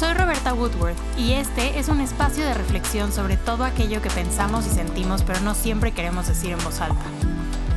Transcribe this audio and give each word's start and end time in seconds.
Soy 0.00 0.14
Roberta 0.14 0.54
Woodworth 0.54 0.96
y 1.18 1.32
este 1.32 1.78
es 1.78 1.90
un 1.90 2.00
espacio 2.00 2.42
de 2.42 2.54
reflexión 2.54 3.12
sobre 3.12 3.36
todo 3.36 3.64
aquello 3.64 4.00
que 4.00 4.08
pensamos 4.08 4.66
y 4.66 4.70
sentimos 4.70 5.22
pero 5.22 5.40
no 5.40 5.54
siempre 5.54 5.92
queremos 5.92 6.26
decir 6.26 6.52
en 6.52 6.64
voz 6.64 6.80
alta. 6.80 7.04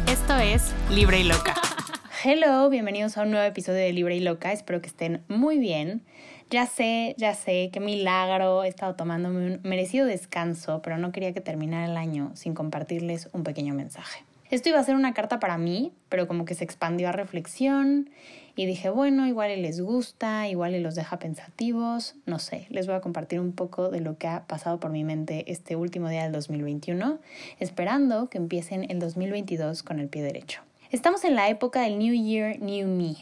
Esto 0.09 0.37
es 0.37 0.73
Libre 0.89 1.19
y 1.19 1.25
Loca. 1.25 1.53
Hello, 2.23 2.69
bienvenidos 2.69 3.17
a 3.17 3.23
un 3.23 3.31
nuevo 3.31 3.45
episodio 3.45 3.79
de 3.79 3.91
Libre 3.91 4.15
y 4.15 4.21
Loca, 4.21 4.53
espero 4.53 4.81
que 4.81 4.87
estén 4.87 5.21
muy 5.27 5.57
bien. 5.57 6.05
Ya 6.49 6.65
sé, 6.65 7.13
ya 7.17 7.33
sé, 7.33 7.69
qué 7.73 7.81
milagro, 7.81 8.63
he 8.63 8.69
estado 8.69 8.95
tomándome 8.95 9.55
un 9.55 9.59
merecido 9.63 10.05
descanso, 10.05 10.81
pero 10.81 10.97
no 10.97 11.11
quería 11.11 11.33
que 11.33 11.41
terminara 11.41 11.87
el 11.87 11.97
año 11.97 12.31
sin 12.35 12.53
compartirles 12.53 13.27
un 13.33 13.43
pequeño 13.43 13.73
mensaje. 13.73 14.23
Esto 14.49 14.69
iba 14.69 14.79
a 14.79 14.83
ser 14.85 14.95
una 14.95 15.13
carta 15.13 15.41
para 15.41 15.57
mí, 15.57 15.91
pero 16.07 16.29
como 16.29 16.45
que 16.45 16.55
se 16.55 16.63
expandió 16.63 17.09
a 17.09 17.11
reflexión 17.11 18.09
y 18.55 18.65
dije, 18.65 18.89
bueno, 18.89 19.25
igual 19.27 19.61
les 19.61 19.81
gusta, 19.81 20.47
igual 20.47 20.81
los 20.81 20.95
deja 20.95 21.17
pensativos, 21.17 22.15
no 22.25 22.39
sé, 22.39 22.67
les 22.69 22.87
voy 22.87 22.95
a 22.95 23.01
compartir 23.01 23.39
un 23.39 23.51
poco 23.51 23.89
de 23.89 24.01
lo 24.01 24.17
que 24.17 24.27
ha 24.27 24.45
pasado 24.45 24.79
por 24.79 24.91
mi 24.91 25.03
mente 25.03 25.51
este 25.51 25.75
último 25.75 26.09
día 26.09 26.23
del 26.23 26.31
2021, 26.31 27.19
esperando 27.59 28.29
que 28.29 28.37
empiecen 28.37 28.89
el 28.89 28.99
2022 28.99 29.83
con 29.83 29.99
el 29.99 30.07
pie 30.07 30.21
derecho. 30.21 30.61
Estamos 30.91 31.23
en 31.23 31.35
la 31.35 31.49
época 31.49 31.81
del 31.81 31.97
New 31.97 32.13
Year, 32.13 32.59
New 32.59 32.87
Me. 32.87 33.15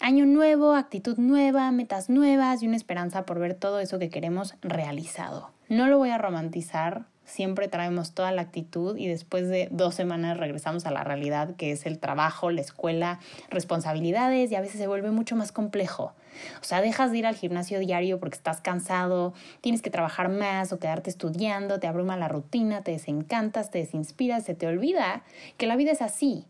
Año 0.00 0.26
nuevo, 0.26 0.74
actitud 0.74 1.16
nueva, 1.18 1.70
metas 1.70 2.10
nuevas 2.10 2.60
y 2.60 2.66
una 2.66 2.74
esperanza 2.74 3.24
por 3.24 3.38
ver 3.38 3.54
todo 3.54 3.78
eso 3.78 4.00
que 4.00 4.10
queremos 4.10 4.56
realizado. 4.62 5.50
No 5.68 5.86
lo 5.86 5.98
voy 5.98 6.10
a 6.10 6.18
romantizar, 6.18 7.04
siempre 7.32 7.66
traemos 7.66 8.12
toda 8.12 8.30
la 8.30 8.42
actitud 8.42 8.98
y 8.98 9.08
después 9.08 9.48
de 9.48 9.68
dos 9.70 9.94
semanas 9.94 10.36
regresamos 10.36 10.84
a 10.84 10.90
la 10.90 11.02
realidad 11.02 11.56
que 11.56 11.72
es 11.72 11.86
el 11.86 11.98
trabajo, 11.98 12.50
la 12.50 12.60
escuela, 12.60 13.20
responsabilidades 13.48 14.52
y 14.52 14.54
a 14.54 14.60
veces 14.60 14.78
se 14.78 14.86
vuelve 14.86 15.10
mucho 15.10 15.34
más 15.34 15.50
complejo. 15.50 16.12
O 16.60 16.64
sea, 16.64 16.82
dejas 16.82 17.10
de 17.10 17.18
ir 17.18 17.26
al 17.26 17.34
gimnasio 17.34 17.78
diario 17.78 18.20
porque 18.20 18.36
estás 18.36 18.60
cansado, 18.60 19.32
tienes 19.62 19.80
que 19.80 19.88
trabajar 19.88 20.28
más 20.28 20.74
o 20.74 20.78
quedarte 20.78 21.08
estudiando, 21.08 21.80
te 21.80 21.86
abruma 21.86 22.18
la 22.18 22.28
rutina, 22.28 22.82
te 22.82 22.90
desencantas, 22.90 23.70
te 23.70 23.78
desinspiras, 23.78 24.44
se 24.44 24.54
te 24.54 24.66
olvida 24.66 25.22
que 25.56 25.66
la 25.66 25.76
vida 25.76 25.92
es 25.92 26.02
así, 26.02 26.44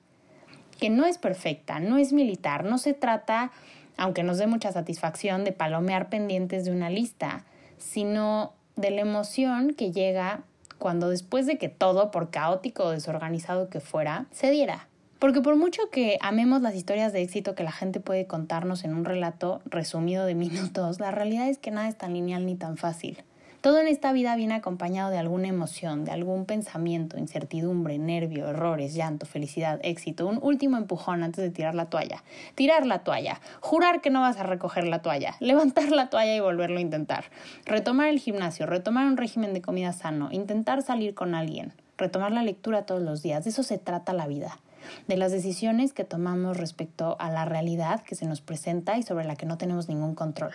que 0.81 0.91
no 0.91 1.07
es 1.07 1.17
perfecta, 1.17 1.79
no 1.79 1.97
es 1.97 2.13
militar, 2.13 2.65
no 2.65 2.79
se 2.79 2.93
trata, 2.93 3.53
aunque 3.97 4.25
nos 4.25 4.39
dé 4.39 4.49
mucha 4.49 4.73
satisfacción, 4.73 5.45
de 5.45 5.53
palomear 5.53 6.09
pendientes 6.09 6.65
de 6.65 6.73
una 6.73 6.91
lista, 6.91 7.45
sino 7.79 8.53
de 8.75 8.91
la 8.91 9.03
emoción 9.03 9.75
que 9.75 9.93
llega 9.93 10.43
cuando 10.83 11.11
después 11.11 11.47
de 11.47 11.59
que 11.59 11.69
todo, 11.69 12.11
por 12.11 12.31
caótico 12.31 12.83
o 12.83 12.91
desorganizado 12.91 13.69
que 13.69 13.79
fuera, 13.79 14.27
se 14.33 14.51
diera. 14.51 14.89
Porque 15.21 15.41
por 15.41 15.55
mucho 15.55 15.81
que 15.93 16.19
amemos 16.21 16.61
las 16.61 16.75
historias 16.75 17.13
de 17.13 17.23
éxito 17.23 17.55
que 17.55 17.63
la 17.63 17.71
gente 17.71 18.01
puede 18.01 18.27
contarnos 18.27 18.83
en 18.83 18.93
un 18.93 19.05
relato 19.05 19.63
resumido 19.65 20.27
de 20.27 20.35
minutos, 20.45 20.99
la 20.99 21.13
realidad 21.13 21.49
es 21.49 21.59
que 21.59 21.71
nada 21.71 21.89
es 21.89 21.97
tan 21.97 22.15
lineal 22.15 22.47
ni 22.47 22.57
tan 22.57 22.77
fácil. 22.77 23.23
Todo 23.63 23.79
en 23.79 23.87
esta 23.87 24.13
vida 24.13 24.35
viene 24.35 24.55
acompañado 24.55 25.13
de 25.13 25.19
alguna 25.19 25.47
emoción, 25.47 26.05
de 26.05 26.11
algún 26.11 26.47
pensamiento, 26.47 27.17
incertidumbre, 27.17 27.97
nervio, 27.97 28.49
errores, 28.49 28.93
llanto, 28.93 29.25
felicidad, 29.25 29.79
éxito, 29.85 30.27
un 30.27 30.41
último 30.43 30.77
empujón 30.79 31.23
antes 31.23 31.45
de 31.45 31.51
tirar 31.51 31.77
la 31.77 31.87
toalla. 31.87 32.25
Tirar 32.57 32.87
la 32.87 33.05
toalla, 33.05 33.41
jurar 33.61 34.01
que 34.01 34.11
no 34.11 34.21
vas 34.21 34.37
a 34.37 34.43
recoger 34.43 34.89
la 34.89 35.01
toalla, 35.01 35.37
levantar 35.41 35.93
la 35.93 36.11
toalla 36.11 36.35
y 36.35 36.41
volverlo 36.41 36.79
a 36.79 36.81
intentar. 36.81 37.27
Retomar 37.65 38.09
el 38.09 38.19
gimnasio, 38.19 38.67
retomar 38.67 39.07
un 39.07 39.17
régimen 39.17 39.55
de 39.55 39.63
comida 39.63 39.93
sano, 39.93 40.33
intentar 40.33 40.83
salir 40.83 41.15
con 41.15 41.37
alguien, 41.37 41.73
retomar 41.97 42.33
la 42.33 42.43
lectura 42.43 42.85
todos 42.85 43.03
los 43.03 43.23
días. 43.23 43.45
De 43.45 43.51
eso 43.51 43.63
se 43.63 43.79
trata 43.79 44.13
la 44.13 44.27
vida 44.27 44.59
de 45.07 45.17
las 45.17 45.31
decisiones 45.31 45.93
que 45.93 46.03
tomamos 46.03 46.57
respecto 46.57 47.15
a 47.21 47.31
la 47.31 47.45
realidad 47.45 48.03
que 48.03 48.17
se 48.17 48.27
nos 48.27 48.41
presenta 48.41 48.99
y 48.99 49.05
sobre 49.05 49.25
la 49.25 49.37
que 49.37 49.47
no 49.47 49.57
tenemos 49.57 49.89
ningún 49.89 50.17
control. 50.17 50.53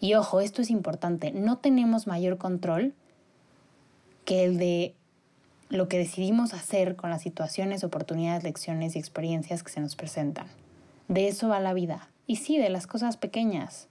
Y 0.00 0.14
ojo, 0.14 0.40
esto 0.40 0.62
es 0.62 0.70
importante, 0.70 1.32
no 1.32 1.58
tenemos 1.58 2.06
mayor 2.06 2.38
control 2.38 2.94
que 4.24 4.44
el 4.44 4.58
de 4.58 4.94
lo 5.70 5.88
que 5.88 5.98
decidimos 5.98 6.54
hacer 6.54 6.96
con 6.96 7.10
las 7.10 7.22
situaciones, 7.22 7.84
oportunidades, 7.84 8.44
lecciones 8.44 8.96
y 8.96 8.98
experiencias 8.98 9.62
que 9.62 9.70
se 9.70 9.80
nos 9.80 9.96
presentan. 9.96 10.46
De 11.08 11.28
eso 11.28 11.48
va 11.48 11.60
la 11.60 11.74
vida. 11.74 12.08
Y 12.26 12.36
sí, 12.36 12.58
de 12.58 12.70
las 12.70 12.86
cosas 12.86 13.16
pequeñas, 13.16 13.88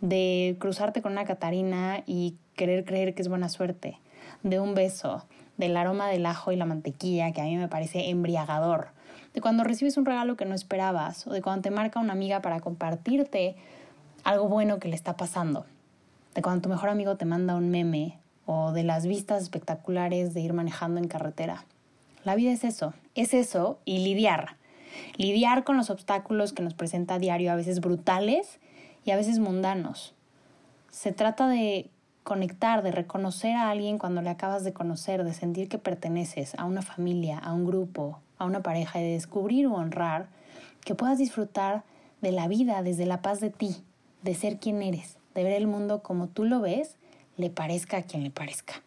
de 0.00 0.56
cruzarte 0.58 1.02
con 1.02 1.12
una 1.12 1.24
Catarina 1.24 2.02
y 2.06 2.36
querer 2.54 2.84
creer 2.84 3.14
que 3.14 3.22
es 3.22 3.28
buena 3.28 3.48
suerte, 3.48 3.98
de 4.42 4.60
un 4.60 4.74
beso, 4.74 5.24
del 5.56 5.76
aroma 5.76 6.08
del 6.08 6.26
ajo 6.26 6.52
y 6.52 6.56
la 6.56 6.66
mantequilla 6.66 7.32
que 7.32 7.40
a 7.40 7.44
mí 7.44 7.56
me 7.56 7.68
parece 7.68 8.08
embriagador, 8.08 8.88
de 9.34 9.40
cuando 9.40 9.64
recibes 9.64 9.96
un 9.96 10.06
regalo 10.06 10.36
que 10.36 10.44
no 10.44 10.54
esperabas 10.54 11.26
o 11.26 11.32
de 11.32 11.42
cuando 11.42 11.62
te 11.62 11.70
marca 11.70 12.00
una 12.00 12.12
amiga 12.12 12.42
para 12.42 12.60
compartirte 12.60 13.56
algo 14.24 14.48
bueno 14.48 14.78
que 14.78 14.88
le 14.88 14.96
está 14.96 15.16
pasando. 15.16 15.66
De 16.34 16.42
cuando 16.42 16.62
tu 16.62 16.68
mejor 16.68 16.88
amigo 16.88 17.16
te 17.16 17.24
manda 17.24 17.54
un 17.54 17.70
meme 17.70 18.18
o 18.46 18.72
de 18.72 18.82
las 18.82 19.06
vistas 19.06 19.42
espectaculares 19.42 20.34
de 20.34 20.40
ir 20.40 20.52
manejando 20.52 21.00
en 21.00 21.08
carretera. 21.08 21.64
La 22.24 22.34
vida 22.34 22.52
es 22.52 22.64
eso, 22.64 22.92
es 23.14 23.34
eso 23.34 23.78
y 23.84 23.98
lidiar. 23.98 24.56
Lidiar 25.16 25.64
con 25.64 25.76
los 25.76 25.90
obstáculos 25.90 26.52
que 26.52 26.62
nos 26.62 26.74
presenta 26.74 27.14
a 27.14 27.18
diario, 27.18 27.52
a 27.52 27.56
veces 27.56 27.80
brutales 27.80 28.58
y 29.04 29.12
a 29.12 29.16
veces 29.16 29.38
mundanos. 29.38 30.14
Se 30.90 31.12
trata 31.12 31.48
de 31.48 31.88
conectar, 32.24 32.82
de 32.82 32.92
reconocer 32.92 33.56
a 33.56 33.70
alguien 33.70 33.98
cuando 33.98 34.20
le 34.22 34.30
acabas 34.30 34.64
de 34.64 34.72
conocer, 34.72 35.24
de 35.24 35.32
sentir 35.32 35.68
que 35.68 35.78
perteneces 35.78 36.54
a 36.56 36.64
una 36.64 36.82
familia, 36.82 37.38
a 37.38 37.52
un 37.52 37.64
grupo, 37.64 38.18
a 38.38 38.44
una 38.44 38.62
pareja 38.62 39.00
y 39.00 39.04
de 39.04 39.12
descubrir 39.12 39.66
o 39.66 39.74
honrar 39.74 40.28
que 40.84 40.94
puedas 40.94 41.18
disfrutar 41.18 41.82
de 42.20 42.32
la 42.32 42.48
vida 42.48 42.82
desde 42.82 43.06
la 43.06 43.22
paz 43.22 43.40
de 43.40 43.50
ti, 43.50 43.76
de 44.22 44.34
ser 44.34 44.58
quien 44.58 44.82
eres, 44.82 45.18
de 45.34 45.44
ver 45.44 45.52
el 45.52 45.66
mundo 45.66 46.02
como 46.02 46.28
tú 46.28 46.44
lo 46.44 46.60
ves, 46.60 46.96
le 47.36 47.50
parezca 47.50 47.98
a 47.98 48.02
quien 48.02 48.22
le 48.22 48.30
parezca. 48.30 48.82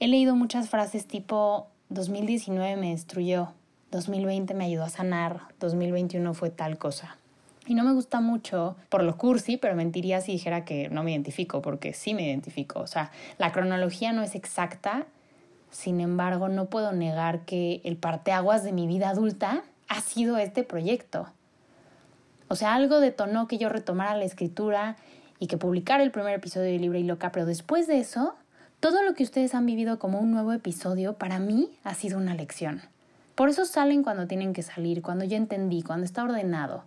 He 0.00 0.08
leído 0.08 0.36
muchas 0.36 0.68
frases 0.68 1.06
tipo 1.06 1.68
2019 1.90 2.76
me 2.76 2.90
destruyó, 2.90 3.52
2020 3.90 4.54
me 4.54 4.66
ayudó 4.66 4.84
a 4.84 4.90
sanar, 4.90 5.40
2021 5.60 6.34
fue 6.34 6.50
tal 6.50 6.78
cosa. 6.78 7.16
Y 7.66 7.74
no 7.74 7.84
me 7.84 7.92
gusta 7.92 8.20
mucho 8.20 8.76
por 8.88 9.02
lo 9.02 9.16
cursi, 9.18 9.56
pero 9.56 9.74
mentiría 9.74 10.20
si 10.20 10.32
dijera 10.32 10.64
que 10.64 10.88
no 10.88 11.02
me 11.02 11.12
identifico, 11.12 11.60
porque 11.62 11.92
sí 11.92 12.14
me 12.14 12.26
identifico. 12.26 12.80
O 12.80 12.86
sea, 12.86 13.10
la 13.38 13.52
cronología 13.52 14.12
no 14.12 14.22
es 14.22 14.34
exacta, 14.34 15.06
sin 15.70 16.00
embargo, 16.00 16.48
no 16.48 16.66
puedo 16.66 16.92
negar 16.92 17.44
que 17.44 17.80
el 17.84 17.96
parteaguas 17.96 18.64
de 18.64 18.72
mi 18.72 18.86
vida 18.86 19.10
adulta 19.10 19.64
ha 19.88 20.00
sido 20.00 20.38
este 20.38 20.62
proyecto. 20.62 21.28
O 22.48 22.56
sea, 22.56 22.74
algo 22.74 23.00
detonó 23.00 23.46
que 23.46 23.58
yo 23.58 23.68
retomara 23.68 24.16
la 24.16 24.24
escritura 24.24 24.96
y 25.38 25.46
que 25.46 25.58
publicara 25.58 26.02
el 26.02 26.10
primer 26.10 26.34
episodio 26.34 26.66
de 26.72 26.78
Libre 26.78 27.00
y 27.00 27.04
Loca, 27.04 27.30
pero 27.30 27.46
después 27.46 27.86
de 27.86 27.98
eso, 27.98 28.34
todo 28.80 29.02
lo 29.02 29.14
que 29.14 29.22
ustedes 29.22 29.54
han 29.54 29.66
vivido 29.66 29.98
como 29.98 30.18
un 30.18 30.30
nuevo 30.30 30.52
episodio, 30.52 31.14
para 31.14 31.38
mí 31.38 31.70
ha 31.84 31.94
sido 31.94 32.16
una 32.16 32.34
lección. 32.34 32.82
Por 33.34 33.50
eso 33.50 33.66
salen 33.66 34.02
cuando 34.02 34.26
tienen 34.26 34.52
que 34.52 34.62
salir, 34.62 35.02
cuando 35.02 35.24
ya 35.24 35.36
entendí, 35.36 35.82
cuando 35.82 36.04
está 36.04 36.24
ordenado, 36.24 36.84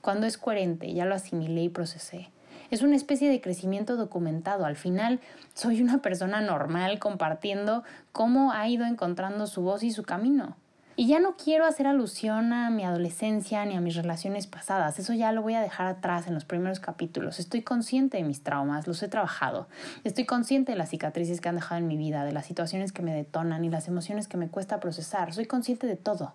cuando 0.00 0.26
es 0.26 0.36
coherente, 0.36 0.92
ya 0.92 1.04
lo 1.04 1.14
asimilé 1.14 1.62
y 1.62 1.68
procesé. 1.68 2.30
Es 2.70 2.82
una 2.82 2.96
especie 2.96 3.30
de 3.30 3.40
crecimiento 3.40 3.96
documentado. 3.96 4.64
Al 4.64 4.76
final, 4.76 5.20
soy 5.54 5.80
una 5.80 5.98
persona 5.98 6.40
normal 6.40 6.98
compartiendo 6.98 7.84
cómo 8.12 8.52
ha 8.52 8.68
ido 8.68 8.84
encontrando 8.84 9.46
su 9.46 9.62
voz 9.62 9.82
y 9.82 9.92
su 9.92 10.02
camino. 10.02 10.56
Y 10.96 11.08
ya 11.08 11.18
no 11.18 11.36
quiero 11.36 11.66
hacer 11.66 11.88
alusión 11.88 12.52
a 12.52 12.70
mi 12.70 12.84
adolescencia 12.84 13.64
ni 13.64 13.74
a 13.74 13.80
mis 13.80 13.96
relaciones 13.96 14.46
pasadas, 14.46 15.00
eso 15.00 15.12
ya 15.12 15.32
lo 15.32 15.42
voy 15.42 15.54
a 15.54 15.60
dejar 15.60 15.88
atrás 15.88 16.28
en 16.28 16.34
los 16.34 16.44
primeros 16.44 16.78
capítulos. 16.78 17.40
Estoy 17.40 17.62
consciente 17.62 18.18
de 18.18 18.22
mis 18.22 18.44
traumas, 18.44 18.86
los 18.86 19.02
he 19.02 19.08
trabajado. 19.08 19.66
Estoy 20.04 20.24
consciente 20.24 20.70
de 20.70 20.78
las 20.78 20.90
cicatrices 20.90 21.40
que 21.40 21.48
han 21.48 21.56
dejado 21.56 21.80
en 21.80 21.88
mi 21.88 21.96
vida, 21.96 22.24
de 22.24 22.30
las 22.30 22.46
situaciones 22.46 22.92
que 22.92 23.02
me 23.02 23.12
detonan 23.12 23.64
y 23.64 23.70
las 23.70 23.88
emociones 23.88 24.28
que 24.28 24.36
me 24.36 24.48
cuesta 24.48 24.78
procesar. 24.78 25.34
Soy 25.34 25.46
consciente 25.46 25.88
de 25.88 25.96
todo. 25.96 26.32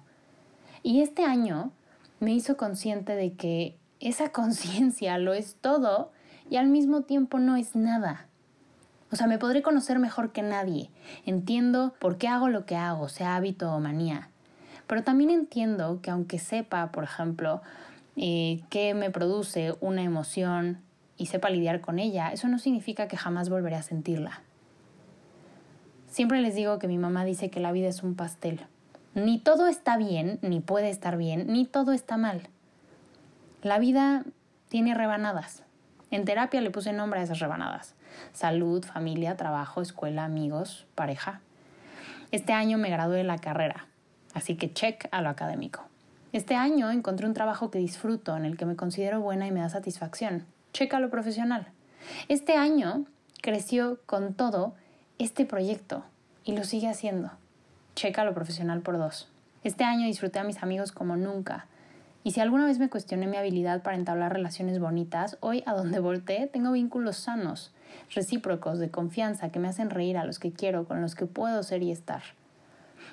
Y 0.83 1.01
este 1.01 1.23
año 1.23 1.71
me 2.19 2.33
hizo 2.33 2.57
consciente 2.57 3.15
de 3.15 3.33
que 3.33 3.77
esa 4.01 4.29
conciencia 4.33 5.17
lo 5.19 5.33
es 5.33 5.55
todo 5.61 6.11
y 6.49 6.57
al 6.57 6.67
mismo 6.67 7.03
tiempo 7.03 7.39
no 7.39 7.55
es 7.55 7.77
nada. 7.77 8.27
O 9.09 9.15
sea, 9.15 9.25
me 9.27 9.37
podré 9.37 9.61
conocer 9.61 9.99
mejor 9.99 10.33
que 10.33 10.41
nadie. 10.41 10.91
Entiendo 11.25 11.93
por 11.99 12.17
qué 12.17 12.27
hago 12.27 12.49
lo 12.49 12.65
que 12.65 12.75
hago, 12.75 13.07
sea 13.07 13.37
hábito 13.37 13.71
o 13.73 13.79
manía. 13.79 14.29
Pero 14.89 15.03
también 15.03 15.29
entiendo 15.29 15.99
que 16.01 16.09
aunque 16.09 16.39
sepa, 16.39 16.91
por 16.91 17.03
ejemplo, 17.03 17.61
eh, 18.15 18.61
qué 18.71 18.95
me 18.95 19.11
produce 19.11 19.75
una 19.81 20.01
emoción 20.01 20.81
y 21.15 21.27
sepa 21.27 21.51
lidiar 21.51 21.79
con 21.79 21.99
ella, 21.99 22.31
eso 22.31 22.47
no 22.47 22.57
significa 22.57 23.07
que 23.07 23.15
jamás 23.15 23.49
volveré 23.49 23.75
a 23.75 23.83
sentirla. 23.83 24.41
Siempre 26.07 26.41
les 26.41 26.55
digo 26.55 26.79
que 26.79 26.87
mi 26.87 26.97
mamá 26.97 27.23
dice 27.23 27.51
que 27.51 27.59
la 27.59 27.71
vida 27.71 27.87
es 27.87 28.01
un 28.01 28.15
pastel. 28.15 28.61
Ni 29.13 29.37
todo 29.37 29.67
está 29.67 29.95
bien, 29.95 30.39
ni 30.41 30.59
puede 30.59 30.89
estar 30.89 31.17
bien, 31.17 31.45
ni 31.53 31.65
todo 31.67 31.91
está 31.91 32.17
mal. 32.17 32.47
La 33.61 33.77
vida 33.77 34.23
tiene 34.69 34.95
rebanadas. 34.95 35.61
En 36.09 36.25
terapia 36.25 36.61
le 36.61 36.71
puse 36.71 36.93
nombre 36.93 37.19
a 37.19 37.23
esas 37.23 37.37
rebanadas. 37.37 37.93
Salud, 38.33 38.83
familia, 38.83 39.37
trabajo, 39.37 39.83
escuela, 39.83 40.25
amigos, 40.25 40.87
pareja. 40.95 41.41
Este 42.31 42.53
año 42.53 42.79
me 42.79 42.89
gradué 42.89 43.17
de 43.17 43.23
la 43.23 43.37
carrera. 43.37 43.88
Así 44.33 44.55
que 44.55 44.73
check 44.73 45.07
a 45.11 45.21
lo 45.21 45.29
académico. 45.29 45.83
Este 46.31 46.55
año 46.55 46.91
encontré 46.91 47.25
un 47.25 47.33
trabajo 47.33 47.71
que 47.71 47.79
disfruto, 47.79 48.37
en 48.37 48.45
el 48.45 48.57
que 48.57 48.65
me 48.65 48.75
considero 48.75 49.19
buena 49.19 49.47
y 49.47 49.51
me 49.51 49.61
da 49.61 49.69
satisfacción. 49.69 50.45
Check 50.73 50.93
a 50.93 50.99
lo 50.99 51.09
profesional. 51.09 51.67
Este 52.27 52.55
año 52.55 53.05
creció 53.41 53.99
con 54.05 54.33
todo 54.33 54.73
este 55.17 55.45
proyecto 55.45 56.03
y 56.43 56.55
lo 56.55 56.63
sigue 56.63 56.87
haciendo. 56.87 57.31
Checa 57.95 58.23
lo 58.23 58.33
profesional 58.33 58.81
por 58.81 58.97
dos. 58.97 59.27
Este 59.63 59.83
año 59.83 60.05
disfruté 60.05 60.39
a 60.39 60.43
mis 60.43 60.63
amigos 60.63 60.91
como 60.91 61.17
nunca. 61.17 61.67
Y 62.23 62.31
si 62.31 62.39
alguna 62.39 62.65
vez 62.65 62.79
me 62.79 62.89
cuestioné 62.89 63.27
mi 63.27 63.37
habilidad 63.37 63.81
para 63.81 63.97
entablar 63.97 64.33
relaciones 64.33 64.79
bonitas, 64.79 65.37
hoy 65.41 65.63
a 65.65 65.73
donde 65.73 65.99
volteé 65.99 66.47
tengo 66.47 66.71
vínculos 66.71 67.17
sanos, 67.17 67.73
recíprocos, 68.13 68.79
de 68.79 68.89
confianza, 68.89 69.49
que 69.49 69.59
me 69.59 69.67
hacen 69.67 69.89
reír 69.89 70.17
a 70.17 70.25
los 70.25 70.39
que 70.39 70.51
quiero, 70.51 70.85
con 70.85 71.01
los 71.01 71.15
que 71.15 71.25
puedo 71.25 71.63
ser 71.63 71.81
y 71.81 71.91
estar. 71.91 72.21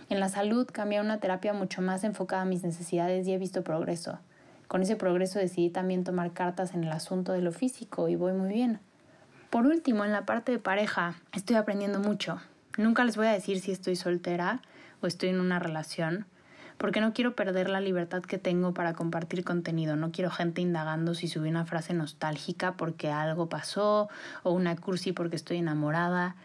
En 0.08 0.20
la 0.20 0.28
salud 0.28 0.68
cambié 0.72 0.98
a 0.98 1.02
una 1.02 1.18
terapia 1.18 1.52
mucho 1.52 1.82
más 1.82 2.04
enfocada 2.04 2.42
a 2.42 2.46
mis 2.46 2.62
necesidades 2.62 3.26
y 3.26 3.32
he 3.32 3.38
visto 3.38 3.64
progreso. 3.64 4.20
Con 4.68 4.82
ese 4.82 4.94
progreso 4.94 5.38
decidí 5.40 5.68
también 5.70 6.04
tomar 6.04 6.32
cartas 6.32 6.74
en 6.74 6.84
el 6.84 6.92
asunto 6.92 7.32
de 7.32 7.42
lo 7.42 7.50
físico 7.50 8.08
y 8.08 8.14
voy 8.14 8.32
muy 8.32 8.52
bien. 8.52 8.78
Por 9.50 9.66
último, 9.66 10.04
en 10.04 10.12
la 10.12 10.24
parte 10.24 10.52
de 10.52 10.58
pareja, 10.58 11.16
estoy 11.32 11.56
aprendiendo 11.56 11.98
mucho. 11.98 12.40
Nunca 12.76 13.04
les 13.04 13.16
voy 13.16 13.26
a 13.26 13.32
decir 13.32 13.58
si 13.60 13.72
estoy 13.72 13.96
soltera 13.96 14.60
o 15.00 15.06
estoy 15.06 15.30
en 15.30 15.40
una 15.40 15.58
relación, 15.58 16.26
porque 16.78 17.00
no 17.00 17.12
quiero 17.12 17.34
perder 17.34 17.68
la 17.68 17.80
libertad 17.80 18.22
que 18.22 18.38
tengo 18.38 18.74
para 18.74 18.92
compartir 18.94 19.44
contenido. 19.44 19.96
No 19.96 20.12
quiero 20.12 20.30
gente 20.30 20.60
indagando 20.60 21.14
si 21.14 21.26
subí 21.26 21.48
una 21.48 21.64
frase 21.64 21.94
nostálgica 21.94 22.76
porque 22.76 23.10
algo 23.10 23.48
pasó 23.48 24.08
o 24.42 24.52
una 24.52 24.76
cursi 24.76 25.12
porque 25.12 25.36
estoy 25.36 25.58
enamorada. 25.58 26.36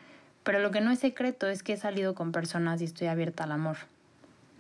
Pero 0.44 0.60
lo 0.60 0.72
que 0.72 0.82
no 0.82 0.92
es 0.92 1.00
secreto 1.00 1.48
es 1.48 1.64
que 1.64 1.74
he 1.74 1.78
salido 1.78 2.16
con 2.16 2.32
personas 2.32 2.82
y 2.82 2.86
estoy 2.86 3.08
abierta 3.08 3.44
al 3.44 3.52
amor. 3.52 3.78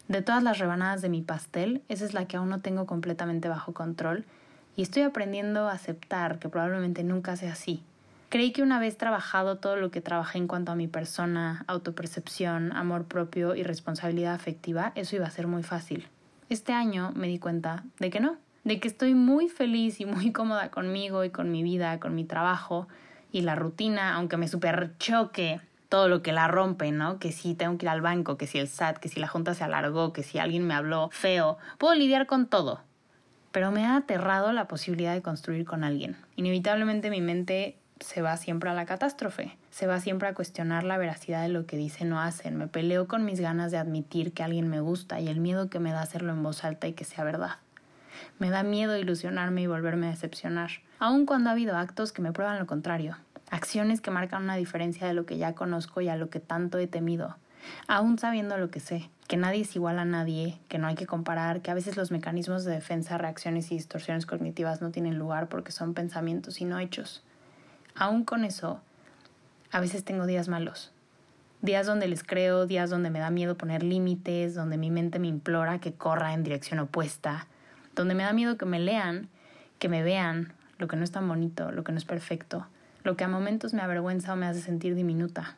De 0.07 0.21
todas 0.21 0.43
las 0.43 0.59
rebanadas 0.59 1.01
de 1.01 1.09
mi 1.09 1.21
pastel, 1.21 1.81
esa 1.89 2.05
es 2.05 2.13
la 2.13 2.25
que 2.25 2.37
aún 2.37 2.49
no 2.49 2.59
tengo 2.59 2.85
completamente 2.85 3.47
bajo 3.47 3.73
control 3.73 4.25
y 4.75 4.81
estoy 4.81 5.03
aprendiendo 5.03 5.67
a 5.67 5.73
aceptar 5.73 6.39
que 6.39 6.49
probablemente 6.49 7.03
nunca 7.03 7.35
sea 7.35 7.53
así. 7.53 7.83
Creí 8.29 8.51
que 8.51 8.61
una 8.61 8.79
vez 8.79 8.97
trabajado 8.97 9.57
todo 9.57 9.75
lo 9.75 9.91
que 9.91 10.01
trabajé 10.01 10.37
en 10.37 10.47
cuanto 10.47 10.71
a 10.71 10.75
mi 10.75 10.87
persona, 10.87 11.65
autopercepción, 11.67 12.71
amor 12.71 13.05
propio 13.05 13.55
y 13.55 13.63
responsabilidad 13.63 14.33
afectiva, 14.33 14.93
eso 14.95 15.15
iba 15.15 15.27
a 15.27 15.31
ser 15.31 15.47
muy 15.47 15.63
fácil. 15.63 16.07
Este 16.49 16.73
año 16.73 17.11
me 17.15 17.27
di 17.27 17.39
cuenta 17.39 17.83
de 17.99 18.09
que 18.09 18.19
no, 18.19 18.37
de 18.63 18.79
que 18.79 18.87
estoy 18.87 19.15
muy 19.15 19.49
feliz 19.49 19.99
y 19.99 20.05
muy 20.05 20.31
cómoda 20.31 20.71
conmigo 20.71 21.23
y 21.23 21.29
con 21.29 21.51
mi 21.51 21.63
vida, 21.63 21.99
con 21.99 22.15
mi 22.15 22.23
trabajo 22.23 22.87
y 23.31 23.41
la 23.41 23.55
rutina, 23.55 24.15
aunque 24.15 24.37
me 24.37 24.47
super 24.47 24.97
choque 24.97 25.59
todo 25.91 26.07
lo 26.07 26.21
que 26.21 26.31
la 26.31 26.47
rompe, 26.47 26.93
¿no? 26.93 27.19
Que 27.19 27.33
si 27.33 27.53
tengo 27.53 27.77
que 27.77 27.85
ir 27.85 27.89
al 27.89 27.99
banco, 27.99 28.37
que 28.37 28.47
si 28.47 28.57
el 28.57 28.69
SAT, 28.69 28.99
que 28.99 29.09
si 29.09 29.19
la 29.19 29.27
junta 29.27 29.53
se 29.53 29.65
alargó, 29.65 30.13
que 30.13 30.23
si 30.23 30.39
alguien 30.39 30.65
me 30.65 30.73
habló 30.73 31.09
feo. 31.11 31.57
Puedo 31.77 31.93
lidiar 31.95 32.27
con 32.27 32.47
todo. 32.47 32.79
Pero 33.51 33.71
me 33.71 33.85
ha 33.85 33.97
aterrado 33.97 34.53
la 34.53 34.69
posibilidad 34.69 35.13
de 35.13 35.21
construir 35.21 35.65
con 35.65 35.83
alguien. 35.83 36.15
Inevitablemente 36.37 37.09
mi 37.09 37.19
mente 37.19 37.77
se 37.99 38.21
va 38.21 38.37
siempre 38.37 38.69
a 38.69 38.73
la 38.73 38.85
catástrofe, 38.85 39.57
se 39.69 39.85
va 39.85 39.99
siempre 39.99 40.29
a 40.29 40.33
cuestionar 40.33 40.85
la 40.85 40.97
veracidad 40.97 41.41
de 41.41 41.49
lo 41.49 41.65
que 41.65 41.75
dicen 41.75 42.13
o 42.13 42.21
hacen, 42.21 42.55
me 42.55 42.67
peleo 42.67 43.09
con 43.09 43.25
mis 43.25 43.41
ganas 43.41 43.69
de 43.69 43.77
admitir 43.77 44.31
que 44.31 44.43
alguien 44.43 44.69
me 44.69 44.79
gusta 44.79 45.19
y 45.19 45.27
el 45.27 45.41
miedo 45.41 45.69
que 45.69 45.79
me 45.79 45.91
da 45.91 46.01
hacerlo 46.01 46.31
en 46.31 46.41
voz 46.41 46.63
alta 46.63 46.87
y 46.87 46.93
que 46.93 47.03
sea 47.03 47.25
verdad. 47.25 47.57
Me 48.39 48.49
da 48.49 48.63
miedo 48.63 48.97
ilusionarme 48.97 49.61
y 49.61 49.67
volverme 49.67 50.07
a 50.07 50.11
decepcionar, 50.11 50.71
aun 50.99 51.25
cuando 51.25 51.49
ha 51.49 51.53
habido 51.53 51.75
actos 51.75 52.13
que 52.13 52.21
me 52.21 52.31
prueban 52.31 52.59
lo 52.59 52.65
contrario, 52.65 53.17
acciones 53.51 54.01
que 54.01 54.09
marcan 54.09 54.43
una 54.43 54.55
diferencia 54.55 55.05
de 55.05 55.13
lo 55.13 55.25
que 55.25 55.37
ya 55.37 55.53
conozco 55.53 56.01
y 56.01 56.09
a 56.09 56.15
lo 56.15 56.29
que 56.29 56.39
tanto 56.39 56.79
he 56.79 56.87
temido, 56.87 57.35
aún 57.87 58.17
sabiendo 58.17 58.57
lo 58.57 58.71
que 58.71 58.79
sé, 58.79 59.09
que 59.27 59.37
nadie 59.37 59.61
es 59.61 59.75
igual 59.75 59.99
a 59.99 60.05
nadie, 60.05 60.57
que 60.67 60.77
no 60.77 60.87
hay 60.87 60.95
que 60.95 61.05
comparar, 61.05 61.61
que 61.61 61.69
a 61.69 61.75
veces 61.75 61.97
los 61.97 62.11
mecanismos 62.11 62.63
de 62.63 62.71
defensa, 62.71 63.17
reacciones 63.17 63.71
y 63.71 63.75
distorsiones 63.75 64.25
cognitivas 64.25 64.81
no 64.81 64.91
tienen 64.91 65.19
lugar 65.19 65.49
porque 65.49 65.71
son 65.71 65.93
pensamientos 65.93 66.61
y 66.61 66.65
no 66.65 66.79
hechos. 66.79 67.23
Aún 67.93 68.23
con 68.23 68.45
eso, 68.45 68.81
a 69.71 69.79
veces 69.79 70.03
tengo 70.05 70.25
días 70.25 70.47
malos. 70.47 70.91
Días 71.61 71.85
donde 71.85 72.07
les 72.07 72.23
creo, 72.23 72.65
días 72.65 72.89
donde 72.89 73.11
me 73.11 73.19
da 73.19 73.29
miedo 73.29 73.55
poner 73.55 73.83
límites, 73.83 74.55
donde 74.55 74.77
mi 74.77 74.89
mente 74.89 75.19
me 75.19 75.27
implora 75.27 75.79
que 75.79 75.93
corra 75.93 76.33
en 76.33 76.43
dirección 76.43 76.79
opuesta, 76.79 77.47
donde 77.95 78.15
me 78.15 78.23
da 78.23 78.33
miedo 78.33 78.57
que 78.57 78.65
me 78.65 78.79
lean, 78.79 79.29
que 79.77 79.89
me 79.89 80.01
vean 80.03 80.53
lo 80.79 80.87
que 80.87 80.95
no 80.95 81.03
es 81.03 81.11
tan 81.11 81.27
bonito, 81.27 81.71
lo 81.71 81.83
que 81.83 81.91
no 81.91 81.99
es 81.99 82.05
perfecto, 82.05 82.65
lo 83.03 83.15
que 83.15 83.23
a 83.23 83.27
momentos 83.27 83.73
me 83.73 83.81
avergüenza 83.81 84.33
o 84.33 84.35
me 84.35 84.45
hace 84.45 84.61
sentir 84.61 84.95
diminuta. 84.95 85.55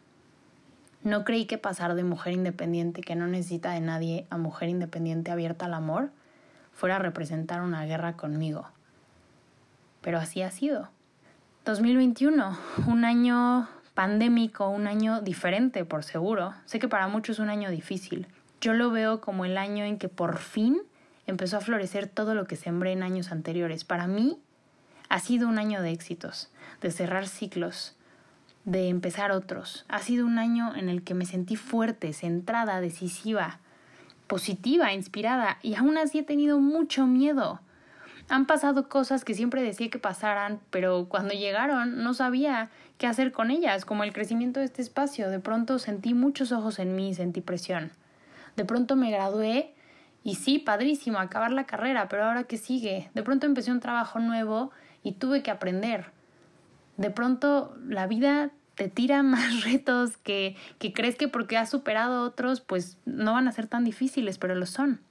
No 1.04 1.26
creí 1.26 1.46
que 1.46 1.58
pasar 1.58 1.96
de 1.96 2.04
mujer 2.04 2.34
independiente 2.34 3.02
que 3.02 3.16
no 3.16 3.28
necesita 3.28 3.72
de 3.72 3.82
nadie 3.82 4.26
a 4.30 4.38
mujer 4.38 4.70
independiente 4.70 5.32
abierta 5.32 5.66
al 5.66 5.74
amor 5.74 6.12
fuera 6.72 6.96
a 6.96 7.00
representar 7.00 7.62
una 7.62 7.86
guerra 7.86 8.14
conmigo. 8.14 8.68
Pero 10.02 10.18
así 10.18 10.42
ha 10.42 10.52
sido. 10.52 10.90
2021, 11.66 12.58
un 12.88 13.06
año 13.06 13.68
pandémico, 13.94 14.70
un 14.70 14.88
año 14.88 15.22
diferente, 15.22 15.86
por 15.86 16.04
seguro. 16.04 16.54
Sé 16.66 16.80
que 16.80 16.88
para 16.88 17.08
muchos 17.08 17.38
es 17.38 17.40
un 17.40 17.50
año 17.50 17.70
difícil. 17.70 18.28
Yo 18.60 18.74
lo 18.74 18.92
veo 18.92 19.22
como 19.22 19.46
el 19.46 19.58
año 19.58 19.84
en 19.86 19.98
que 19.98 20.10
por 20.10 20.38
fin 20.40 20.82
empezó 21.28 21.58
a 21.58 21.62
florecer 21.62 22.08
todo 22.08 22.36
lo 22.36 22.46
que 22.46 22.56
sembré 22.56 22.92
en 22.92 23.04
años 23.04 23.32
anteriores. 23.32 23.84
Para 23.84 24.08
mí 24.08 24.40
ha 25.14 25.20
sido 25.20 25.48
un 25.48 25.60
año 25.60 25.84
de 25.84 25.92
éxitos, 25.92 26.50
de 26.82 26.90
cerrar 26.90 27.28
ciclos, 27.28 27.96
de 28.66 28.90
empezar 28.90 29.32
otros. 29.32 29.86
Ha 29.88 30.00
sido 30.00 30.26
un 30.26 30.40
año 30.40 30.76
en 30.76 30.90
el 30.90 31.04
que 31.04 31.14
me 31.14 31.28
sentí 31.28 31.56
fuerte, 31.56 32.14
centrada, 32.14 32.82
decisiva, 32.82 33.60
positiva, 34.26 34.92
inspirada 34.92 35.60
y 35.62 35.76
aún 35.76 36.00
así 36.00 36.18
he 36.18 36.24
tenido 36.24 36.60
mucho 36.60 37.06
miedo 37.06 37.60
han 38.30 38.46
pasado 38.46 38.88
cosas 38.88 39.26
que 39.26 39.34
siempre 39.34 39.62
decía 39.62 39.90
que 39.90 40.00
pasaran, 40.00 40.60
pero 40.70 41.08
cuando 41.10 41.34
llegaron 41.34 42.04
no 42.04 42.14
sabía 42.14 42.70
qué 42.98 43.06
hacer 43.06 43.32
con 43.32 43.52
ellas, 43.52 43.86
como 43.86 44.04
el 44.04 44.14
crecimiento 44.14 44.60
de 44.60 44.66
este 44.66 44.82
espacio. 44.82 45.30
De 45.30 45.40
pronto 45.40 45.78
sentí 45.78 46.14
muchos 46.14 46.52
ojos 46.52 46.80
en 46.80 46.96
mí, 46.96 47.14
sentí 47.14 47.42
presión. 47.42 47.92
De 48.56 48.66
pronto 48.66 48.96
me 48.96 49.12
gradué 49.12 49.74
y 50.24 50.36
sí, 50.36 50.58
padrísimo, 50.58 51.20
acabar 51.20 51.52
la 51.52 51.66
carrera, 51.66 52.08
pero 52.08 52.26
ahora 52.26 52.46
qué 52.46 52.58
sigue. 52.58 53.10
De 53.14 53.24
pronto 53.24 53.46
empecé 53.46 53.72
un 53.72 53.82
trabajo 53.82 54.20
nuevo 54.20 54.72
y 55.04 55.14
tuve 55.14 55.44
que 55.44 55.52
aprender. 55.52 56.08
De 56.98 57.10
pronto 57.10 57.76
la 57.88 58.08
vida 58.08 58.52
te 58.76 58.90
tira 58.90 59.24
más 59.24 59.64
retos 59.64 60.18
que, 60.18 60.56
que 60.80 60.94
crees 60.94 61.16
que 61.16 61.28
porque 61.28 61.58
has 61.58 61.70
superado 61.70 62.24
otros, 62.24 62.62
pues 62.62 62.98
no 63.06 63.34
van 63.34 63.48
a 63.48 63.52
ser 63.52 63.68
tan 63.68 63.84
difíciles, 63.84 64.38
pero 64.38 64.56
lo 64.56 64.66
son. 64.66 65.02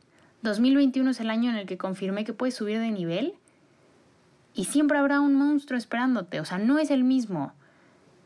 2021 0.43 1.11
es 1.11 1.21
el 1.21 1.31
año 1.31 1.51
en 1.51 1.57
el 1.57 1.67
que 1.67 1.79
confirmé 1.79 2.25
que 2.25 2.33
puedes 2.33 2.55
subir 2.55 2.81
de 2.81 2.91
nivel 2.91 3.35
y 4.55 4.65
siempre 4.65 4.99
habrá 4.99 5.21
un 5.21 5.35
monstruo 5.35 5.79
esperándote. 5.79 6.41
O 6.41 6.45
sea, 6.45 6.59
no 6.59 6.79
es 6.79 6.91
el 6.91 7.05
mismo, 7.05 7.53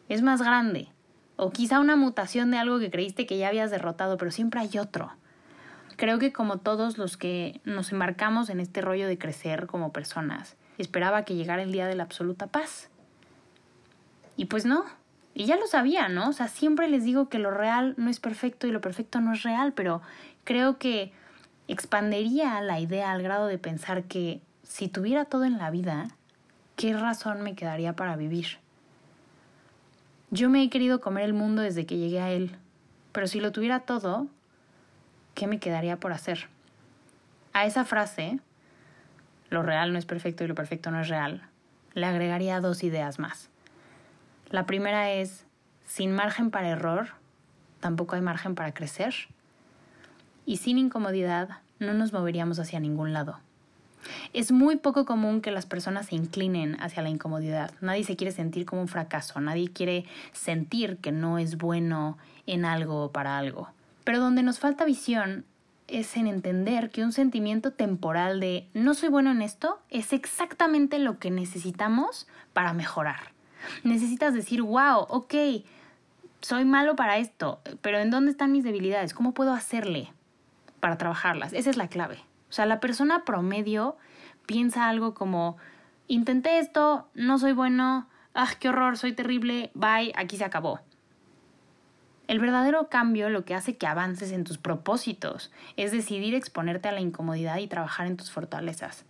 es 0.08 0.22
más 0.22 0.42
grande. 0.42 0.88
O 1.36 1.50
quizá 1.50 1.80
una 1.80 1.96
mutación 1.96 2.50
de 2.50 2.56
algo 2.56 2.78
que 2.78 2.90
creíste 2.90 3.26
que 3.26 3.36
ya 3.36 3.48
habías 3.48 3.70
derrotado, 3.70 4.16
pero 4.16 4.30
siempre 4.30 4.60
hay 4.60 4.78
otro. 4.78 5.12
Creo 5.96 6.18
que 6.18 6.32
como 6.32 6.58
todos 6.58 6.98
los 6.98 7.16
que 7.16 7.60
nos 7.64 7.92
embarcamos 7.92 8.48
en 8.48 8.60
este 8.60 8.80
rollo 8.80 9.06
de 9.06 9.18
crecer 9.18 9.66
como 9.66 9.92
personas, 9.92 10.56
esperaba 10.78 11.24
que 11.24 11.34
llegara 11.34 11.62
el 11.62 11.72
día 11.72 11.86
de 11.86 11.94
la 11.94 12.04
absoluta 12.04 12.46
paz. 12.46 12.88
Y 14.36 14.46
pues 14.46 14.66
no. 14.66 14.84
Y 15.34 15.46
ya 15.46 15.56
lo 15.56 15.66
sabía, 15.66 16.08
¿no? 16.08 16.30
O 16.30 16.32
sea, 16.32 16.48
siempre 16.48 16.88
les 16.88 17.04
digo 17.04 17.28
que 17.28 17.38
lo 17.38 17.50
real 17.50 17.94
no 17.96 18.10
es 18.10 18.20
perfecto 18.20 18.66
y 18.66 18.70
lo 18.70 18.80
perfecto 18.80 19.20
no 19.20 19.34
es 19.34 19.42
real, 19.42 19.72
pero 19.72 20.00
creo 20.44 20.78
que 20.78 21.12
expandería 21.68 22.60
la 22.60 22.80
idea 22.80 23.12
al 23.12 23.22
grado 23.22 23.46
de 23.46 23.58
pensar 23.58 24.04
que 24.04 24.40
si 24.62 24.88
tuviera 24.88 25.24
todo 25.24 25.44
en 25.44 25.58
la 25.58 25.70
vida, 25.70 26.08
¿qué 26.76 26.96
razón 26.96 27.42
me 27.42 27.54
quedaría 27.54 27.94
para 27.94 28.16
vivir? 28.16 28.58
Yo 30.30 30.50
me 30.50 30.62
he 30.62 30.70
querido 30.70 31.00
comer 31.00 31.24
el 31.24 31.34
mundo 31.34 31.62
desde 31.62 31.86
que 31.86 31.98
llegué 31.98 32.20
a 32.20 32.30
él, 32.30 32.56
pero 33.12 33.26
si 33.26 33.40
lo 33.40 33.52
tuviera 33.52 33.80
todo, 33.80 34.26
¿qué 35.34 35.46
me 35.46 35.58
quedaría 35.58 35.98
por 35.98 36.12
hacer? 36.12 36.48
A 37.52 37.64
esa 37.66 37.84
frase, 37.84 38.40
lo 39.50 39.62
real 39.62 39.92
no 39.92 39.98
es 39.98 40.06
perfecto 40.06 40.44
y 40.44 40.48
lo 40.48 40.54
perfecto 40.54 40.90
no 40.90 41.00
es 41.00 41.08
real, 41.08 41.42
le 41.94 42.06
agregaría 42.06 42.60
dos 42.60 42.84
ideas 42.84 43.18
más. 43.18 43.50
La 44.50 44.66
primera 44.66 45.10
es, 45.10 45.44
sin 45.86 46.12
margen 46.12 46.50
para 46.50 46.68
error, 46.68 47.08
tampoco 47.80 48.16
hay 48.16 48.22
margen 48.22 48.54
para 48.54 48.72
crecer 48.72 49.14
y 50.44 50.58
sin 50.58 50.78
incomodidad 50.78 51.60
no 51.78 51.94
nos 51.94 52.12
moveríamos 52.12 52.58
hacia 52.58 52.80
ningún 52.80 53.12
lado. 53.12 53.38
Es 54.32 54.52
muy 54.52 54.76
poco 54.76 55.04
común 55.04 55.40
que 55.40 55.50
las 55.50 55.66
personas 55.66 56.06
se 56.06 56.14
inclinen 56.14 56.76
hacia 56.80 57.02
la 57.02 57.08
incomodidad. 57.08 57.72
Nadie 57.80 58.04
se 58.04 58.16
quiere 58.16 58.32
sentir 58.32 58.64
como 58.64 58.82
un 58.82 58.88
fracaso, 58.88 59.40
nadie 59.40 59.68
quiere 59.68 60.04
sentir 60.32 60.98
que 60.98 61.12
no 61.12 61.38
es 61.38 61.56
bueno 61.56 62.16
en 62.46 62.64
algo 62.64 63.04
o 63.04 63.12
para 63.12 63.36
algo. 63.36 63.68
Pero 64.04 64.20
donde 64.20 64.42
nos 64.42 64.60
falta 64.60 64.84
visión 64.84 65.44
es 65.88 66.16
en 66.16 66.26
entender 66.26 66.90
que 66.90 67.04
un 67.04 67.12
sentimiento 67.12 67.72
temporal 67.72 68.40
de 68.40 68.68
no 68.74 68.94
soy 68.94 69.08
bueno 69.08 69.30
en 69.30 69.42
esto 69.42 69.80
es 69.90 70.12
exactamente 70.12 70.98
lo 70.98 71.18
que 71.18 71.30
necesitamos 71.30 72.26
para 72.52 72.72
mejorar. 72.72 73.32
Necesitas 73.84 74.34
decir, 74.34 74.62
wow, 74.62 75.06
ok, 75.08 75.34
soy 76.40 76.64
malo 76.64 76.96
para 76.96 77.18
esto, 77.18 77.60
pero 77.80 77.98
¿en 77.98 78.10
dónde 78.10 78.30
están 78.30 78.52
mis 78.52 78.64
debilidades? 78.64 79.14
¿Cómo 79.14 79.34
puedo 79.34 79.52
hacerle? 79.52 80.12
para 80.80 80.98
trabajarlas. 80.98 81.52
Esa 81.52 81.70
es 81.70 81.76
la 81.76 81.88
clave. 81.88 82.18
O 82.48 82.52
sea, 82.52 82.66
la 82.66 82.78
persona 82.78 83.24
promedio 83.24 83.96
piensa 84.46 84.88
algo 84.88 85.14
como, 85.14 85.56
intenté 86.06 86.58
esto, 86.60 87.08
no 87.14 87.38
soy 87.38 87.52
bueno, 87.52 88.08
¡ah, 88.34 88.50
qué 88.60 88.68
horror! 88.68 88.96
Soy 88.96 89.12
terrible, 89.12 89.70
bye, 89.74 90.12
aquí 90.14 90.36
se 90.36 90.44
acabó. 90.44 90.80
El 92.28 92.40
verdadero 92.40 92.88
cambio 92.88 93.30
lo 93.30 93.44
que 93.44 93.54
hace 93.54 93.76
que 93.76 93.86
avances 93.86 94.32
en 94.32 94.44
tus 94.44 94.58
propósitos 94.58 95.52
es 95.76 95.92
decidir 95.92 96.34
exponerte 96.34 96.88
a 96.88 96.92
la 96.92 97.00
incomodidad 97.00 97.58
y 97.58 97.68
trabajar 97.68 98.06
en 98.06 98.16
tus 98.16 98.30
fortalezas. 98.30 99.04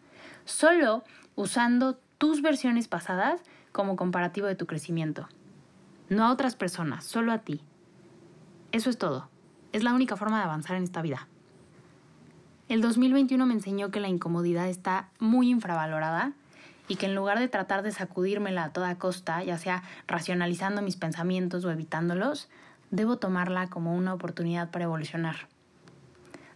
Solo 0.44 1.02
usando 1.34 1.98
tus 2.18 2.42
versiones 2.42 2.88
pasadas 2.88 3.40
como 3.72 3.96
comparativo 3.96 4.46
de 4.46 4.54
tu 4.54 4.66
crecimiento. 4.66 5.28
No 6.08 6.24
a 6.24 6.32
otras 6.32 6.56
personas, 6.56 7.04
solo 7.04 7.32
a 7.32 7.38
ti. 7.38 7.62
Eso 8.72 8.90
es 8.90 8.98
todo. 8.98 9.28
Es 9.72 9.82
la 9.82 9.94
única 9.94 10.16
forma 10.16 10.38
de 10.38 10.44
avanzar 10.44 10.76
en 10.76 10.84
esta 10.84 11.02
vida. 11.02 11.26
El 12.68 12.80
2021 12.80 13.46
me 13.46 13.54
enseñó 13.54 13.90
que 13.90 14.00
la 14.00 14.08
incomodidad 14.08 14.68
está 14.68 15.08
muy 15.18 15.50
infravalorada 15.50 16.32
y 16.88 16.96
que 16.96 17.06
en 17.06 17.14
lugar 17.14 17.38
de 17.38 17.48
tratar 17.48 17.82
de 17.82 17.92
sacudírmela 17.92 18.64
a 18.64 18.72
toda 18.72 18.98
costa, 18.98 19.42
ya 19.42 19.58
sea 19.58 19.82
racionalizando 20.06 20.82
mis 20.82 20.96
pensamientos 20.96 21.64
o 21.64 21.70
evitándolos, 21.70 22.48
debo 22.90 23.18
tomarla 23.18 23.68
como 23.68 23.94
una 23.94 24.14
oportunidad 24.14 24.70
para 24.70 24.84
evolucionar. 24.84 25.48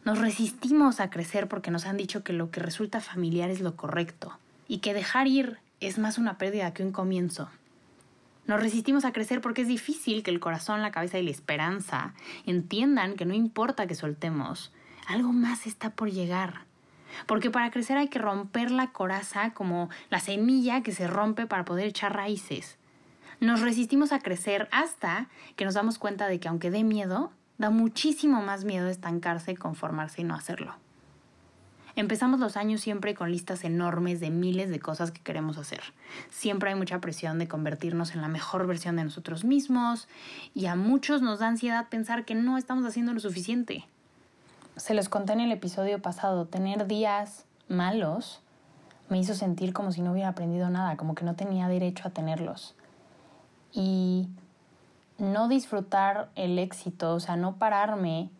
Nos 0.05 0.19
resistimos 0.19 1.01
a 1.01 1.11
crecer 1.11 1.49
porque 1.49 1.71
nos 1.71 1.87
han 1.87 1.97
dicho 1.97 2.25
que 2.25 2.33
lo 2.33 2.51
que 2.51 2.61
resulta 2.61 3.01
familiar 3.01 3.51
es 3.51 3.61
lo 3.61 3.77
correcto 3.77 4.39
y 4.67 4.79
que 4.79 4.95
dejar 4.95 5.27
ir 5.27 5.59
es 5.81 5.99
más 5.99 6.17
una 6.17 6.39
pérdida 6.39 6.73
que 6.73 6.83
un 6.83 6.93
comienzo. 6.93 7.51
Nos 8.47 8.61
resistimos 8.61 9.05
a 9.05 9.13
crecer 9.13 9.41
porque 9.41 9.63
es 9.63 9.69
difícil 9.69 10.23
que 10.23 10.31
el 10.31 10.41
corazón, 10.41 10.83
la 10.83 10.91
cabeza 10.91 11.19
y 11.19 11.23
la 11.23 11.31
esperanza 11.31 12.15
entiendan 12.47 13.15
que 13.15 13.27
no 13.27 13.35
importa 13.35 13.87
que 13.87 13.95
soltemos, 13.95 14.73
algo 15.07 15.33
más 15.33 15.67
está 15.67 15.91
por 15.91 16.11
llegar. 16.11 16.65
Porque 17.27 17.51
para 17.51 17.71
crecer 17.71 17.97
hay 17.97 18.09
que 18.09 18.19
romper 18.19 18.71
la 18.71 18.93
coraza 18.93 19.53
como 19.53 19.91
la 20.09 20.19
semilla 20.19 20.83
que 20.83 20.93
se 20.93 21.07
rompe 21.07 21.47
para 21.47 21.65
poder 21.65 21.87
echar 21.87 22.15
raíces. 22.15 22.79
Nos 23.41 23.63
resistimos 23.63 24.13
a 24.13 24.19
crecer 24.19 24.69
hasta 24.71 25.29
que 25.57 25.65
nos 25.65 25.73
damos 25.73 25.99
cuenta 25.99 26.29
de 26.29 26.39
que 26.39 26.49
aunque 26.49 26.71
dé 26.71 26.85
miedo, 26.85 27.33
da 27.57 27.71
muchísimo 27.71 28.43
más 28.43 28.65
miedo 28.65 28.89
estancarse, 28.89 29.57
conformarse 29.57 30.21
y 30.21 30.25
no 30.25 30.35
hacerlo. 30.35 30.75
Empezamos 31.97 32.39
los 32.39 32.59
años 32.59 32.83
siempre 32.83 33.15
con 33.15 33.33
listas 33.33 33.65
enormes 33.65 34.21
de 34.21 34.29
miles 34.29 34.69
de 34.69 34.79
cosas 34.79 35.11
que 35.11 35.23
queremos 35.23 35.57
hacer. 35.57 35.81
Siempre 36.29 36.69
hay 36.69 36.77
mucha 36.77 37.01
presión 37.01 37.39
de 37.39 37.49
convertirnos 37.49 38.15
en 38.15 38.21
la 38.21 38.29
mejor 38.29 38.67
versión 38.67 38.97
de 38.97 39.05
nosotros 39.05 39.45
mismos 39.45 40.07
y 40.55 40.67
a 40.67 40.77
muchos 40.77 41.23
nos 41.23 41.39
da 41.39 41.49
ansiedad 41.49 41.89
pensar 41.89 42.27
que 42.27 42.35
no 42.35 42.59
estamos 42.59 42.85
haciendo 42.85 43.15
lo 43.15 43.21
suficiente. 43.21 43.87
Se 44.77 44.93
los 44.93 45.09
conté 45.09 45.33
en 45.33 45.41
el 45.41 45.53
episodio 45.53 46.03
pasado, 46.03 46.45
tener 46.45 46.87
días 46.87 47.47
malos 47.69 48.43
me 49.09 49.19
hizo 49.19 49.35
sentir 49.35 49.73
como 49.73 49.93
si 49.93 50.03
no 50.03 50.13
hubiera 50.13 50.29
aprendido 50.29 50.69
nada, 50.69 50.99
como 50.99 51.15
que 51.15 51.25
no 51.25 51.35
tenía 51.35 51.69
derecho 51.69 52.07
a 52.07 52.11
tenerlos 52.11 52.75
y 53.73 54.29
no 55.19 55.49
disfrutar 55.49 56.31
el 56.35 56.59
éxito, 56.59 57.15
o 57.15 57.21
sea, 57.21 57.37
no 57.37 57.57
pararme 57.57 58.31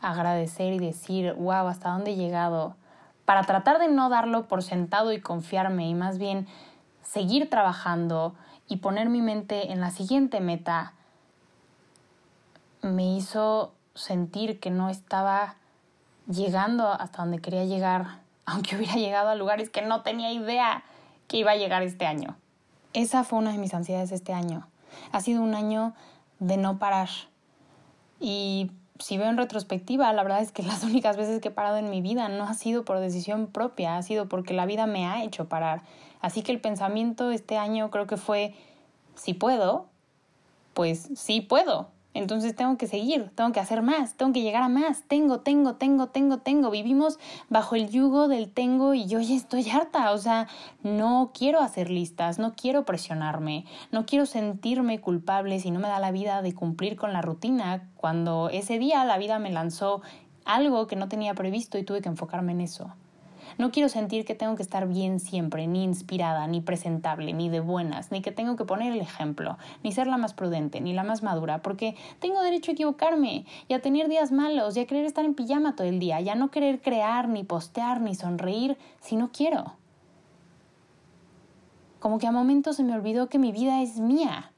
agradecer 0.00 0.72
y 0.72 0.78
decir, 0.78 1.34
wow, 1.34 1.66
hasta 1.66 1.90
dónde 1.90 2.12
he 2.12 2.16
llegado, 2.16 2.74
para 3.24 3.42
tratar 3.42 3.78
de 3.78 3.88
no 3.88 4.08
darlo 4.08 4.48
por 4.48 4.62
sentado 4.62 5.12
y 5.12 5.20
confiarme 5.20 5.88
y 5.88 5.94
más 5.94 6.18
bien 6.18 6.46
seguir 7.02 7.48
trabajando 7.50 8.34
y 8.68 8.76
poner 8.76 9.08
mi 9.08 9.20
mente 9.20 9.72
en 9.72 9.80
la 9.80 9.90
siguiente 9.90 10.40
meta, 10.40 10.94
me 12.82 13.16
hizo 13.16 13.72
sentir 13.94 14.60
que 14.60 14.70
no 14.70 14.88
estaba 14.88 15.56
llegando 16.28 16.88
hasta 16.88 17.22
donde 17.22 17.40
quería 17.40 17.64
llegar, 17.64 18.20
aunque 18.46 18.76
hubiera 18.76 18.94
llegado 18.94 19.28
a 19.28 19.34
lugares 19.34 19.70
que 19.70 19.82
no 19.82 20.02
tenía 20.02 20.32
idea 20.32 20.82
que 21.28 21.38
iba 21.38 21.52
a 21.52 21.56
llegar 21.56 21.82
este 21.82 22.06
año. 22.06 22.36
Esa 22.92 23.24
fue 23.24 23.38
una 23.38 23.52
de 23.52 23.58
mis 23.58 23.74
ansiedades 23.74 24.12
este 24.12 24.32
año. 24.32 24.66
Ha 25.12 25.20
sido 25.20 25.42
un 25.42 25.54
año 25.54 25.94
de 26.40 26.56
no 26.56 26.78
parar. 26.78 27.08
Y 28.18 28.72
si 28.98 29.16
veo 29.16 29.28
en 29.28 29.36
retrospectiva, 29.36 30.12
la 30.12 30.22
verdad 30.22 30.42
es 30.42 30.52
que 30.52 30.62
las 30.64 30.82
únicas 30.82 31.16
veces 31.16 31.40
que 31.40 31.48
he 31.48 31.52
parado 31.52 31.76
en 31.76 31.90
mi 31.90 32.00
vida 32.00 32.28
no 32.28 32.44
ha 32.44 32.54
sido 32.54 32.84
por 32.84 32.98
decisión 32.98 33.46
propia, 33.46 33.96
ha 33.96 34.02
sido 34.02 34.28
porque 34.28 34.54
la 34.54 34.66
vida 34.66 34.86
me 34.86 35.06
ha 35.06 35.22
hecho 35.24 35.48
parar. 35.48 35.82
Así 36.20 36.42
que 36.42 36.52
el 36.52 36.60
pensamiento 36.60 37.30
este 37.30 37.56
año 37.56 37.90
creo 37.90 38.06
que 38.06 38.16
fue, 38.16 38.54
si 39.14 39.34
puedo, 39.34 39.86
pues 40.74 41.08
sí 41.14 41.40
puedo. 41.40 41.88
Entonces 42.12 42.56
tengo 42.56 42.76
que 42.76 42.88
seguir, 42.88 43.30
tengo 43.36 43.52
que 43.52 43.60
hacer 43.60 43.82
más, 43.82 44.14
tengo 44.14 44.32
que 44.32 44.42
llegar 44.42 44.62
a 44.62 44.68
más. 44.68 45.04
Tengo, 45.06 45.40
tengo, 45.40 45.76
tengo, 45.76 46.08
tengo, 46.08 46.38
tengo. 46.38 46.70
Vivimos 46.70 47.18
bajo 47.48 47.76
el 47.76 47.88
yugo 47.88 48.26
del 48.26 48.52
tengo 48.52 48.94
y 48.94 49.06
yo 49.06 49.20
ya 49.20 49.36
estoy 49.36 49.68
harta. 49.70 50.10
O 50.12 50.18
sea, 50.18 50.48
no 50.82 51.30
quiero 51.32 51.60
hacer 51.60 51.90
listas, 51.90 52.38
no 52.38 52.54
quiero 52.54 52.84
presionarme, 52.84 53.64
no 53.92 54.06
quiero 54.06 54.26
sentirme 54.26 55.00
culpable 55.00 55.60
si 55.60 55.70
no 55.70 55.78
me 55.78 55.88
da 55.88 56.00
la 56.00 56.10
vida 56.10 56.42
de 56.42 56.54
cumplir 56.54 56.96
con 56.96 57.12
la 57.12 57.22
rutina 57.22 57.88
cuando 57.96 58.48
ese 58.50 58.78
día 58.78 59.04
la 59.04 59.18
vida 59.18 59.38
me 59.38 59.50
lanzó 59.50 60.02
algo 60.44 60.86
que 60.88 60.96
no 60.96 61.08
tenía 61.08 61.34
previsto 61.34 61.78
y 61.78 61.84
tuve 61.84 62.00
que 62.00 62.08
enfocarme 62.08 62.52
en 62.52 62.62
eso. 62.62 62.92
No 63.58 63.70
quiero 63.70 63.88
sentir 63.88 64.24
que 64.24 64.34
tengo 64.34 64.56
que 64.56 64.62
estar 64.62 64.86
bien 64.86 65.20
siempre, 65.20 65.66
ni 65.66 65.84
inspirada, 65.84 66.46
ni 66.46 66.60
presentable, 66.60 67.32
ni 67.32 67.48
de 67.48 67.60
buenas, 67.60 68.12
ni 68.12 68.22
que 68.22 68.32
tengo 68.32 68.56
que 68.56 68.64
poner 68.64 68.92
el 68.92 69.00
ejemplo, 69.00 69.58
ni 69.82 69.92
ser 69.92 70.06
la 70.06 70.16
más 70.16 70.34
prudente, 70.34 70.80
ni 70.80 70.92
la 70.92 71.02
más 71.02 71.22
madura, 71.22 71.62
porque 71.62 71.96
tengo 72.20 72.40
derecho 72.42 72.70
a 72.70 72.74
equivocarme 72.74 73.44
y 73.68 73.74
a 73.74 73.80
tener 73.80 74.08
días 74.08 74.32
malos 74.32 74.76
y 74.76 74.80
a 74.80 74.86
querer 74.86 75.04
estar 75.04 75.24
en 75.24 75.34
pijama 75.34 75.74
todo 75.74 75.86
el 75.86 75.98
día 75.98 76.20
y 76.20 76.28
a 76.28 76.34
no 76.34 76.50
querer 76.50 76.80
crear, 76.80 77.28
ni 77.28 77.44
postear, 77.44 78.00
ni 78.00 78.14
sonreír 78.14 78.78
si 79.00 79.16
no 79.16 79.30
quiero. 79.32 79.74
Como 81.98 82.18
que 82.18 82.26
a 82.26 82.32
momentos 82.32 82.76
se 82.76 82.84
me 82.84 82.94
olvidó 82.94 83.28
que 83.28 83.38
mi 83.38 83.52
vida 83.52 83.82
es 83.82 83.98
mía 83.98 84.52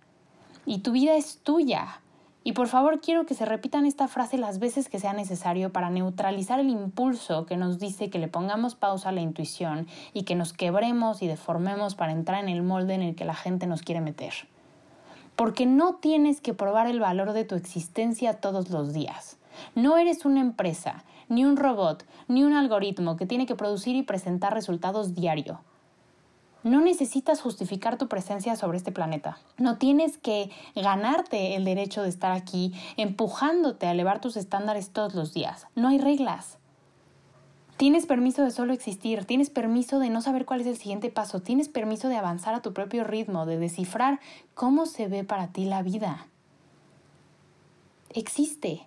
y 0.64 0.78
tu 0.78 0.92
vida 0.92 1.16
es 1.16 1.38
tuya 1.38 2.01
y 2.44 2.52
por 2.52 2.68
favor 2.68 3.00
quiero 3.00 3.24
que 3.26 3.34
se 3.34 3.44
repitan 3.44 3.86
esta 3.86 4.08
frase 4.08 4.36
las 4.36 4.58
veces 4.58 4.88
que 4.88 4.98
sea 4.98 5.12
necesario 5.12 5.72
para 5.72 5.90
neutralizar 5.90 6.58
el 6.58 6.70
impulso 6.70 7.46
que 7.46 7.56
nos 7.56 7.78
dice 7.78 8.10
que 8.10 8.18
le 8.18 8.28
pongamos 8.28 8.74
pausa 8.74 9.10
a 9.10 9.12
la 9.12 9.20
intuición 9.20 9.86
y 10.12 10.24
que 10.24 10.34
nos 10.34 10.52
quebremos 10.52 11.22
y 11.22 11.28
deformemos 11.28 11.94
para 11.94 12.12
entrar 12.12 12.42
en 12.42 12.48
el 12.48 12.62
molde 12.62 12.94
en 12.94 13.02
el 13.02 13.14
que 13.14 13.24
la 13.24 13.34
gente 13.34 13.66
nos 13.66 13.82
quiere 13.82 14.00
meter. 14.00 14.32
Porque 15.36 15.66
no 15.66 15.94
tienes 15.94 16.40
que 16.40 16.54
probar 16.54 16.86
el 16.88 17.00
valor 17.00 17.32
de 17.32 17.44
tu 17.44 17.54
existencia 17.54 18.34
todos 18.34 18.70
los 18.70 18.92
días. 18.92 19.38
No 19.74 19.96
eres 19.96 20.24
una 20.24 20.40
empresa, 20.40 21.04
ni 21.28 21.44
un 21.44 21.56
robot, 21.56 22.04
ni 22.28 22.42
un 22.42 22.54
algoritmo 22.54 23.16
que 23.16 23.26
tiene 23.26 23.46
que 23.46 23.54
producir 23.54 23.96
y 23.96 24.02
presentar 24.02 24.52
resultados 24.52 25.14
diario. 25.14 25.60
No 26.62 26.80
necesitas 26.80 27.40
justificar 27.40 27.98
tu 27.98 28.08
presencia 28.08 28.54
sobre 28.56 28.78
este 28.78 28.92
planeta. 28.92 29.38
No 29.58 29.78
tienes 29.78 30.16
que 30.16 30.50
ganarte 30.76 31.56
el 31.56 31.64
derecho 31.64 32.02
de 32.02 32.08
estar 32.08 32.32
aquí 32.32 32.72
empujándote 32.96 33.86
a 33.86 33.90
elevar 33.90 34.20
tus 34.20 34.36
estándares 34.36 34.90
todos 34.90 35.14
los 35.14 35.34
días. 35.34 35.66
No 35.74 35.88
hay 35.88 35.98
reglas. 35.98 36.58
Tienes 37.76 38.06
permiso 38.06 38.44
de 38.44 38.52
solo 38.52 38.72
existir, 38.72 39.24
tienes 39.24 39.50
permiso 39.50 39.98
de 39.98 40.08
no 40.08 40.20
saber 40.20 40.44
cuál 40.44 40.60
es 40.60 40.68
el 40.68 40.76
siguiente 40.76 41.10
paso, 41.10 41.40
tienes 41.40 41.68
permiso 41.68 42.08
de 42.08 42.16
avanzar 42.16 42.54
a 42.54 42.62
tu 42.62 42.72
propio 42.72 43.02
ritmo, 43.02 43.44
de 43.44 43.58
descifrar 43.58 44.20
cómo 44.54 44.86
se 44.86 45.08
ve 45.08 45.24
para 45.24 45.48
ti 45.48 45.64
la 45.64 45.82
vida. 45.82 46.28
Existe. 48.10 48.86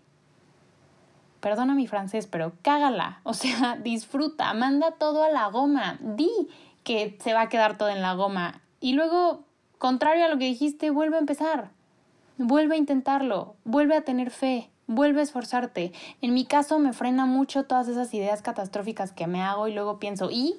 Perdona 1.42 1.76
mi 1.76 1.88
francés, 1.88 2.26
pero 2.26 2.54
cágala, 2.62 3.20
o 3.24 3.34
sea, 3.34 3.76
disfruta, 3.84 4.54
manda 4.54 4.92
todo 4.92 5.24
a 5.24 5.30
la 5.30 5.48
goma, 5.48 5.98
di 6.00 6.30
que 6.86 7.18
se 7.22 7.34
va 7.34 7.42
a 7.42 7.50
quedar 7.50 7.78
todo 7.78 7.90
en 7.90 8.02
la 8.02 8.14
goma. 8.14 8.62
Y 8.80 8.94
luego, 8.94 9.44
contrario 9.80 10.24
a 10.24 10.30
lo 10.30 10.38
que 10.38 10.46
dijiste, 10.46 10.92
vuelve 10.92 11.18
a 11.18 11.20
empezar. 11.20 11.72
Vuelve 12.38 12.76
a 12.76 12.78
intentarlo, 12.78 13.56
vuelve 13.66 13.96
a 13.96 14.02
tener 14.02 14.30
fe, 14.30 14.70
vuelve 14.88 15.20
a 15.20 15.24
esforzarte. 15.24 15.92
En 16.22 16.34
mi 16.34 16.46
caso 16.46 16.80
me 16.80 16.94
frena 16.94 17.26
mucho 17.26 17.64
todas 17.64 17.88
esas 17.88 18.14
ideas 18.14 18.42
catastróficas 18.42 19.12
que 19.12 19.26
me 19.26 19.42
hago 19.42 19.68
y 19.68 19.74
luego 19.74 20.00
pienso, 20.00 20.30
¿y? 20.32 20.56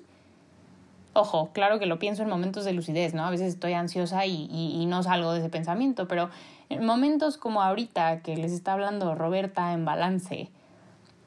Ojo, 1.13 1.51
claro 1.53 1.79
que 1.79 1.87
lo 1.87 1.99
pienso 1.99 2.23
en 2.23 2.29
momentos 2.29 2.65
de 2.65 2.73
lucidez, 2.73 3.15
¿no? 3.15 3.25
A 3.25 3.31
veces 3.31 3.49
estoy 3.49 3.73
ansiosa 3.73 4.27
y, 4.27 4.49
y, 4.51 4.85
no 4.87 5.03
salgo 5.03 5.33
de 5.33 5.39
ese 5.39 5.49
pensamiento, 5.49 6.09
pero 6.09 6.29
en 6.69 6.85
momentos 6.85 7.39
como 7.39 7.63
ahorita 7.63 8.21
que 8.21 8.37
les 8.37 8.53
está 8.53 8.73
hablando 8.73 9.15
Roberta 9.15 9.73
en 9.73 9.85
balance, 9.85 10.51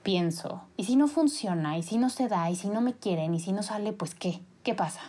pienso, 0.03 0.61
¿y 0.77 0.83
si 0.83 0.95
no 0.95 1.07
funciona? 1.07 1.77
¿Y 1.77 1.83
si 1.83 1.97
no 1.97 2.09
se 2.09 2.27
da? 2.27 2.49
¿Y 2.51 2.55
si 2.55 2.69
no 2.69 2.81
me 2.81 2.93
quieren? 2.93 3.33
¿Y 3.33 3.39
si 3.39 3.51
no 3.51 3.63
sale? 3.63 3.93
Pues 3.93 4.13
qué. 4.13 4.41
¿Qué 4.63 4.73
pasa? 4.73 5.01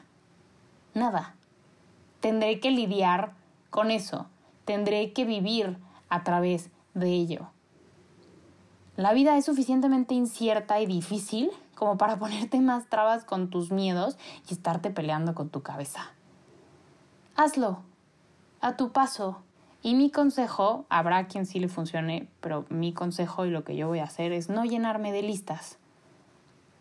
Nada. 0.95 1.35
Tendré 2.21 2.61
que 2.61 2.71
lidiar 2.71 3.33
con 3.71 3.91
eso. 3.91 4.27
Tendré 4.65 5.13
que 5.13 5.25
vivir 5.25 5.79
a 6.09 6.23
través 6.23 6.71
de 6.95 7.09
ello. 7.09 7.51
La 8.97 9.13
vida 9.15 9.37
es 9.39 9.47
suficientemente 9.47 10.15
incierta 10.15 10.81
y 10.81 10.87
difícil 10.87 11.51
como 11.75 11.97
para 11.97 12.17
ponerte 12.19 12.61
más 12.61 12.87
trabas 12.89 13.25
con 13.25 13.49
tus 13.49 13.71
miedos 13.71 14.19
y 14.49 14.53
estarte 14.53 14.91
peleando 14.91 15.35
con 15.35 15.49
tu 15.49 15.63
cabeza. 15.63 16.13
Hazlo, 17.37 17.79
a 18.61 18.77
tu 18.77 18.93
paso. 18.93 19.43
Y 19.83 19.95
mi 19.95 20.11
consejo, 20.11 20.85
habrá 20.91 21.27
quien 21.27 21.47
sí 21.47 21.59
le 21.59 21.69
funcione, 21.69 22.29
pero 22.43 22.67
mi 22.69 22.93
consejo 22.93 23.47
y 23.47 23.51
lo 23.51 23.65
que 23.65 23.77
yo 23.77 23.89
voy 23.89 24.01
a 24.01 24.05
hacer 24.05 24.33
es 24.33 24.51
no 24.51 24.67
llenarme 24.67 25.11
de 25.11 25.23
listas. 25.23 25.79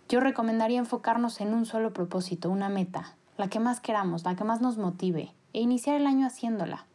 Yo 0.10 0.20
recomendaría 0.20 0.80
enfocarnos 0.80 1.40
en 1.40 1.54
un 1.54 1.68
solo 1.68 1.94
propósito, 1.94 2.50
una 2.50 2.68
meta, 2.68 3.14
la 3.38 3.48
que 3.48 3.60
más 3.60 3.80
queramos, 3.80 4.24
la 4.26 4.36
que 4.36 4.44
más 4.44 4.60
nos 4.60 4.80
motive, 4.80 5.32
e 5.54 5.62
iniciar 5.62 5.98
el 5.98 6.08
año 6.08 6.26
haciéndola. 6.26 6.88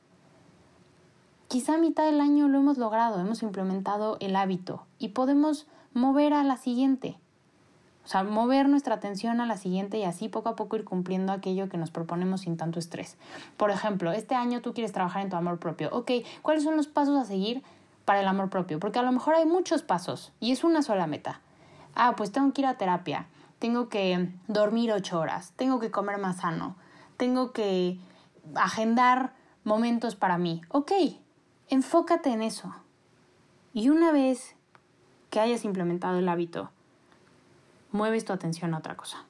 Quizá 1.47 1.79
mitad 1.79 2.07
del 2.07 2.21
año 2.21 2.49
lo 2.49 2.59
hemos 2.59 2.77
logrado, 2.77 3.21
hemos 3.21 3.45
implementado 3.45 4.17
el 4.19 4.35
hábito 4.35 4.85
y 4.99 5.11
podemos 5.11 5.69
mover 5.93 6.35
a 6.35 6.43
la 6.43 6.57
siguiente. 6.57 7.17
O 8.05 8.09
sea, 8.09 8.25
mover 8.25 8.69
nuestra 8.69 8.97
atención 8.97 9.41
a 9.41 9.47
la 9.47 9.59
siguiente 9.59 9.97
y 9.99 10.03
así 10.03 10.29
poco 10.29 10.49
a 10.49 10.57
poco 10.57 10.75
ir 10.75 10.83
cumpliendo 10.83 11.33
aquello 11.33 11.69
que 11.69 11.79
nos 11.79 11.93
proponemos 11.93 12.41
sin 12.41 12.57
tanto 12.57 12.81
estrés. 12.81 13.17
Por 13.57 13.71
ejemplo, 13.71 14.11
este 14.11 14.35
año 14.35 14.61
tú 14.61 14.75
quieres 14.75 14.91
trabajar 14.91 15.23
en 15.23 15.31
tu 15.31 15.37
amor 15.37 15.61
propio. 15.61 15.89
Ok, 15.93 16.11
¿cuáles 16.43 16.65
son 16.65 16.77
los 16.77 16.89
pasos 16.89 17.17
a 17.17 17.25
seguir 17.25 17.63
para 18.05 18.21
el 18.21 18.27
amor 18.27 18.51
propio? 18.51 18.81
Porque 18.81 18.99
a 18.99 19.03
lo 19.03 19.13
mejor 19.13 19.37
hay 19.37 19.47
muchos 19.47 19.83
pasos 19.83 20.33
y 20.41 20.51
es 20.51 20.65
una 20.65 20.83
sola 20.83 21.07
meta. 21.07 21.41
Ah, 21.95 22.15
pues 22.17 22.33
tengo 22.33 22.53
que 22.53 22.63
ir 22.63 22.67
a 22.67 22.77
terapia, 22.77 23.27
tengo 23.59 23.89
que 23.89 24.31
dormir 24.49 24.93
ocho 24.93 25.19
horas, 25.19 25.53
tengo 25.57 25.79
que 25.79 25.91
comer 25.91 26.19
más 26.19 26.39
sano, 26.39 26.77
tengo 27.17 27.53
que 27.53 27.99
agendar 28.55 29.35
momentos 29.63 30.17
para 30.17 30.39
mí. 30.39 30.63
Ok, 30.69 30.93
enfócate 31.69 32.31
en 32.31 32.43
eso. 32.43 32.75
Y 33.73 33.89
una 33.89 34.13
vez 34.13 34.55
que 35.31 35.41
hayas 35.41 35.65
implementado 35.65 36.19
el 36.19 36.29
hábito, 36.29 36.71
mueves 37.91 38.25
tu 38.25 38.33
atención 38.33 38.75
a 38.75 38.79
otra 38.79 38.97
cosa. 38.97 39.25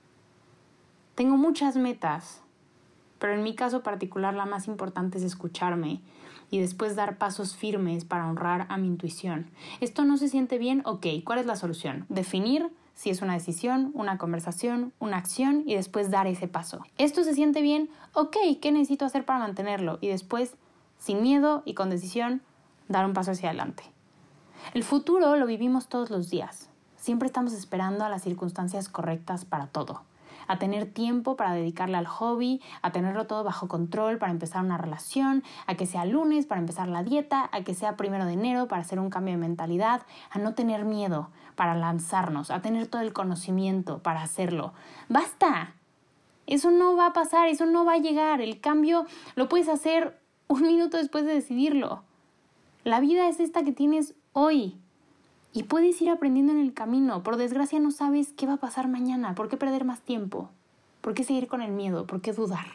Tengo 1.15 1.37
muchas 1.37 1.77
metas, 1.77 2.41
pero 3.19 3.35
en 3.35 3.43
mi 3.43 3.55
caso 3.55 3.83
particular 3.83 4.35
la 4.35 4.47
más 4.47 4.67
importante 4.67 5.19
es 5.19 5.25
escucharme 5.25 6.01
y 6.51 6.61
después 6.61 6.97
dar 6.97 7.19
pasos 7.19 7.57
firmes 7.57 8.05
para 8.05 8.29
honrar 8.29 8.67
a 8.69 8.77
mi 8.77 8.87
intuición. 8.87 9.51
¿Esto 9.81 10.05
no 10.05 10.17
se 10.17 10.29
siente 10.29 10.59
bien? 10.59 10.83
Ok, 10.85 11.07
¿cuál 11.25 11.39
es 11.39 11.47
la 11.47 11.57
solución? 11.57 12.07
Definir 12.09 12.71
si 12.95 13.11
es 13.11 13.23
una 13.23 13.35
decisión, 13.35 13.91
una 13.95 14.19
conversación, 14.19 14.93
una 15.01 15.17
acción 15.17 15.63
y 15.67 15.75
después 15.75 16.11
dar 16.11 16.27
ese 16.27 16.49
paso. 16.49 16.83
¿Esto 16.97 17.25
se 17.25 17.35
siente 17.35 17.61
bien? 17.61 17.91
Ok, 18.13 18.37
¿qué 18.61 18.73
necesito 18.73 19.05
hacer 19.05 19.25
para 19.25 19.41
mantenerlo? 19.41 19.99
Y 20.01 20.09
después, 20.09 20.55
sin 20.99 21.23
miedo 21.23 21.63
y 21.65 21.75
con 21.75 21.91
decisión, 21.91 22.43
dar 22.89 23.05
un 23.05 23.13
paso 23.13 23.33
hacia 23.33 23.49
adelante. 23.49 23.83
El 24.73 24.85
futuro 24.85 25.37
lo 25.37 25.47
vivimos 25.47 25.89
todos 25.89 26.11
los 26.11 26.31
días. 26.31 26.71
Siempre 26.97 27.27
estamos 27.27 27.53
esperando 27.53 28.05
a 28.05 28.09
las 28.09 28.23
circunstancias 28.23 28.89
correctas 28.89 29.45
para 29.45 29.67
todo 29.67 30.03
a 30.47 30.59
tener 30.59 30.87
tiempo 30.87 31.37
para 31.37 31.53
dedicarle 31.53 31.97
al 31.97 32.07
hobby, 32.07 32.61
a 32.83 32.93
tenerlo 32.93 33.27
todo 33.27 33.45
bajo 33.45 33.69
control 33.69 34.19
para 34.19 34.33
empezar 34.33 34.65
una 34.65 34.79
relación, 34.79 35.43
a 35.67 35.75
que 35.75 35.87
sea 35.87 36.05
lunes 36.05 36.47
para 36.47 36.61
empezar 36.61 36.89
la 36.89 37.03
dieta, 37.03 37.49
a 37.53 37.63
que 37.63 37.75
sea 37.75 37.97
primero 37.97 38.27
de 38.27 38.35
enero 38.35 38.69
para 38.69 38.83
hacer 38.83 38.99
un 38.99 39.11
cambio 39.11 39.35
de 39.35 39.39
mentalidad, 39.39 40.03
a 40.31 40.39
no 40.39 40.55
tener 40.55 40.85
miedo 40.85 41.31
para 41.55 41.75
lanzarnos, 41.75 42.51
a 42.51 42.61
tener 42.63 42.87
todo 42.87 43.03
el 43.03 43.13
conocimiento 43.13 44.03
para 44.03 44.23
hacerlo. 44.23 44.73
¡Basta! 45.09 45.75
Eso 46.47 46.71
no 46.71 46.97
va 46.97 47.07
a 47.07 47.13
pasar, 47.13 47.49
eso 47.49 47.67
no 47.67 47.85
va 47.85 47.95
a 47.95 47.99
llegar. 47.99 48.41
El 48.41 48.61
cambio 48.61 49.07
lo 49.35 49.49
puedes 49.49 49.69
hacer 49.69 50.21
un 50.47 50.63
minuto 50.63 50.97
después 50.97 51.25
de 51.25 51.35
decidirlo. 51.35 52.03
La 52.85 53.01
vida 53.01 53.29
es 53.29 53.41
esta 53.41 53.63
que 53.63 53.73
tienes 53.73 54.15
hoy. 54.33 54.79
Y 55.55 55.63
puedes 55.63 56.03
ir 56.03 56.11
aprendiendo 56.11 56.53
en 56.53 56.61
el 56.61 56.75
camino. 56.75 57.23
Por 57.23 57.37
desgracia 57.37 57.81
no 57.81 57.93
sabes 57.93 58.35
qué 58.37 58.47
va 58.47 58.55
a 58.55 58.59
pasar 58.59 58.89
mañana. 58.89 59.35
¿Por 59.35 59.49
qué 59.49 59.57
perder 59.57 59.85
más 59.85 60.01
tiempo? 60.01 60.51
¿Por 61.01 61.15
qué 61.15 61.25
seguir 61.25 61.47
con 61.47 61.63
el 61.63 61.71
miedo? 61.71 62.07
¿Por 62.07 62.21
qué 62.21 62.33
dudar? 62.33 62.67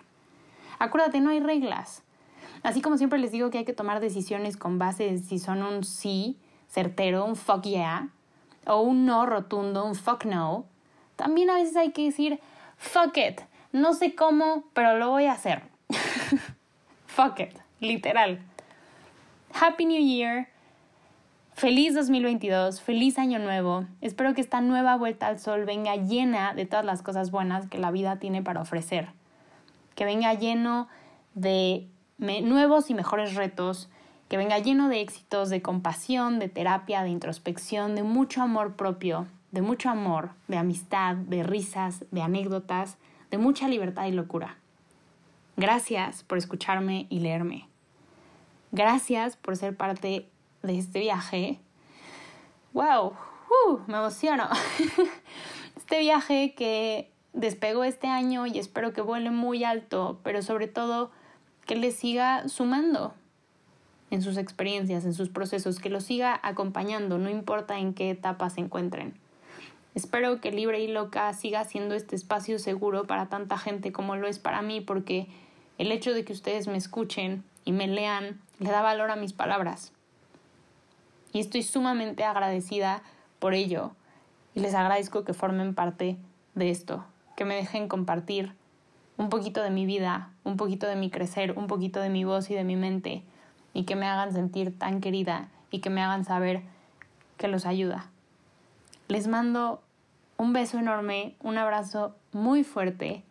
Acuérdate, 0.79 1.19
no 1.19 1.29
hay 1.29 1.41
reglas. 1.41 2.03
Así 2.63 2.81
como 2.81 2.98
siempre 2.98 3.19
les 3.19 3.31
digo 3.31 3.50
que 3.50 3.59
hay 3.59 3.65
que 3.65 3.74
tomar 3.74 4.00
decisiones 4.00 4.57
con 4.57 4.79
base 4.79 5.09
en 5.09 5.21
si 5.21 5.39
son 5.39 5.62
un 5.62 5.83
sí 5.83 6.38
certero, 6.69 7.25
un 7.25 7.36
fuck 7.36 7.63
yeah, 7.63 8.09
o 8.65 8.81
un 8.81 9.05
no 9.05 9.25
rotundo, 9.25 9.86
un 9.86 9.95
fuck 9.95 10.25
no, 10.25 10.65
también 11.15 11.50
a 11.50 11.55
veces 11.55 11.75
hay 11.75 11.91
que 11.91 12.05
decir 12.05 12.39
fuck 12.77 13.17
it. 13.17 13.41
No 13.71 13.93
sé 13.93 14.15
cómo, 14.15 14.63
pero 14.74 14.98
lo 14.98 15.09
voy 15.09 15.25
a 15.25 15.33
hacer. 15.33 15.63
fuck 17.07 17.39
it, 17.39 17.53
literal. 17.79 18.39
Happy 19.53 19.85
New 19.85 20.01
Year. 20.01 20.48
Feliz 21.59 21.93
2022, 21.93 22.79
feliz 22.79 23.19
año 23.19 23.37
nuevo. 23.37 23.83
Espero 24.00 24.33
que 24.33 24.39
esta 24.39 24.61
nueva 24.61 24.95
vuelta 24.95 25.27
al 25.27 25.39
sol 25.39 25.65
venga 25.65 25.98
llena 25.98 26.53
de 26.53 26.65
todas 26.65 26.85
las 26.85 27.01
cosas 27.01 27.31
buenas 27.31 27.67
que 27.67 27.77
la 27.77 27.91
vida 27.91 28.15
tiene 28.17 28.41
para 28.41 28.61
ofrecer. 28.61 29.09
Que 29.93 30.05
venga 30.05 30.33
lleno 30.35 30.87
de 31.33 31.85
nuevos 32.17 32.89
y 32.89 32.93
mejores 32.93 33.35
retos, 33.35 33.89
que 34.29 34.37
venga 34.37 34.57
lleno 34.59 34.87
de 34.87 35.01
éxitos, 35.01 35.50
de 35.50 35.61
compasión, 35.61 36.39
de 36.39 36.48
terapia, 36.48 37.03
de 37.03 37.09
introspección, 37.09 37.93
de 37.93 38.03
mucho 38.03 38.41
amor 38.41 38.77
propio, 38.77 39.27
de 39.51 39.61
mucho 39.61 39.89
amor, 39.89 40.29
de 40.48 40.55
amistad, 40.55 41.17
de 41.17 41.43
risas, 41.43 42.05
de 42.11 42.22
anécdotas, 42.22 42.95
de 43.31 43.37
mucha 43.37 43.67
libertad 43.67 44.05
y 44.05 44.13
locura. 44.13 44.55
Gracias 45.57 46.24
por 46.24 46.37
escucharme 46.37 47.05
y 47.09 47.19
leerme. 47.19 47.67
Gracias 48.72 49.35
por 49.35 49.57
ser 49.57 49.75
parte 49.75 50.29
de 50.63 50.77
este 50.77 51.00
viaje. 51.00 51.59
¡Wow! 52.74 53.13
Uh, 53.50 53.79
me 53.87 53.98
emociono. 53.98 54.48
este 55.77 56.00
viaje 56.00 56.53
que 56.55 57.11
despegó 57.33 57.83
este 57.83 58.07
año 58.07 58.45
y 58.45 58.59
espero 58.59 58.93
que 58.93 59.01
vuele 59.01 59.31
muy 59.31 59.63
alto, 59.63 60.19
pero 60.24 60.41
sobre 60.41 60.67
todo 60.67 61.11
que 61.65 61.75
le 61.75 61.91
siga 61.91 62.48
sumando 62.48 63.13
en 64.11 64.22
sus 64.22 64.37
experiencias, 64.37 65.05
en 65.05 65.13
sus 65.13 65.29
procesos, 65.29 65.79
que 65.79 65.89
lo 65.89 66.01
siga 66.01 66.39
acompañando, 66.41 67.17
no 67.17 67.29
importa 67.29 67.77
en 67.77 67.93
qué 67.93 68.09
etapa 68.09 68.50
se 68.50 68.61
encuentren. 68.61 69.13
Espero 69.95 70.39
que 70.41 70.51
Libre 70.51 70.81
y 70.81 70.87
Loca 70.87 71.31
siga 71.33 71.63
siendo 71.65 71.95
este 71.95 72.15
espacio 72.15 72.59
seguro 72.59 73.05
para 73.05 73.27
tanta 73.27 73.57
gente 73.57 73.91
como 73.91 74.15
lo 74.15 74.27
es 74.27 74.39
para 74.39 74.61
mí, 74.61 74.81
porque 74.81 75.27
el 75.77 75.91
hecho 75.91 76.13
de 76.13 76.25
que 76.25 76.33
ustedes 76.33 76.67
me 76.67 76.77
escuchen 76.77 77.43
y 77.65 77.72
me 77.72 77.87
lean 77.87 78.41
le 78.59 78.69
da 78.69 78.81
valor 78.81 79.11
a 79.11 79.15
mis 79.15 79.33
palabras. 79.33 79.93
Y 81.31 81.39
estoy 81.39 81.63
sumamente 81.63 82.24
agradecida 82.24 83.01
por 83.39 83.53
ello. 83.53 83.92
Y 84.55 84.61
les 84.61 84.74
agradezco 84.74 85.24
que 85.24 85.33
formen 85.33 85.75
parte 85.75 86.18
de 86.55 86.70
esto, 86.70 87.05
que 87.35 87.46
me 87.46 87.55
dejen 87.55 87.87
compartir 87.87 88.53
un 89.18 89.29
poquito 89.29 89.61
de 89.61 89.70
mi 89.70 89.85
vida, 89.85 90.31
un 90.44 90.57
poquito 90.57 90.87
de 90.87 90.96
mi 90.96 91.09
crecer, 91.09 91.57
un 91.57 91.68
poquito 91.68 92.00
de 92.00 92.09
mi 92.09 92.24
voz 92.24 92.50
y 92.50 92.55
de 92.55 92.63
mi 92.63 92.75
mente, 92.75 93.24
y 93.74 93.83
que 93.83 93.96
me 93.96 94.07
hagan 94.07 94.33
sentir 94.33 94.77
tan 94.77 95.01
querida 95.01 95.50
y 95.72 95.79
que 95.79 95.89
me 95.89 96.01
hagan 96.01 96.25
saber 96.25 96.63
que 97.37 97.48
los 97.48 97.65
ayuda. 97.65 98.09
Les 99.07 99.27
mando 99.27 99.81
un 100.37 100.53
beso 100.53 100.79
enorme, 100.79 101.35
un 101.42 101.57
abrazo 101.57 102.15
muy 102.31 102.63
fuerte 102.63 103.24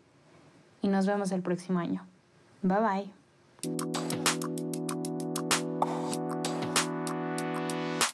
y 0.82 0.88
nos 0.88 1.06
vemos 1.06 1.32
el 1.32 1.42
próximo 1.42 1.78
año. 1.78 2.06
Bye 2.62 3.12
bye. 3.62 4.07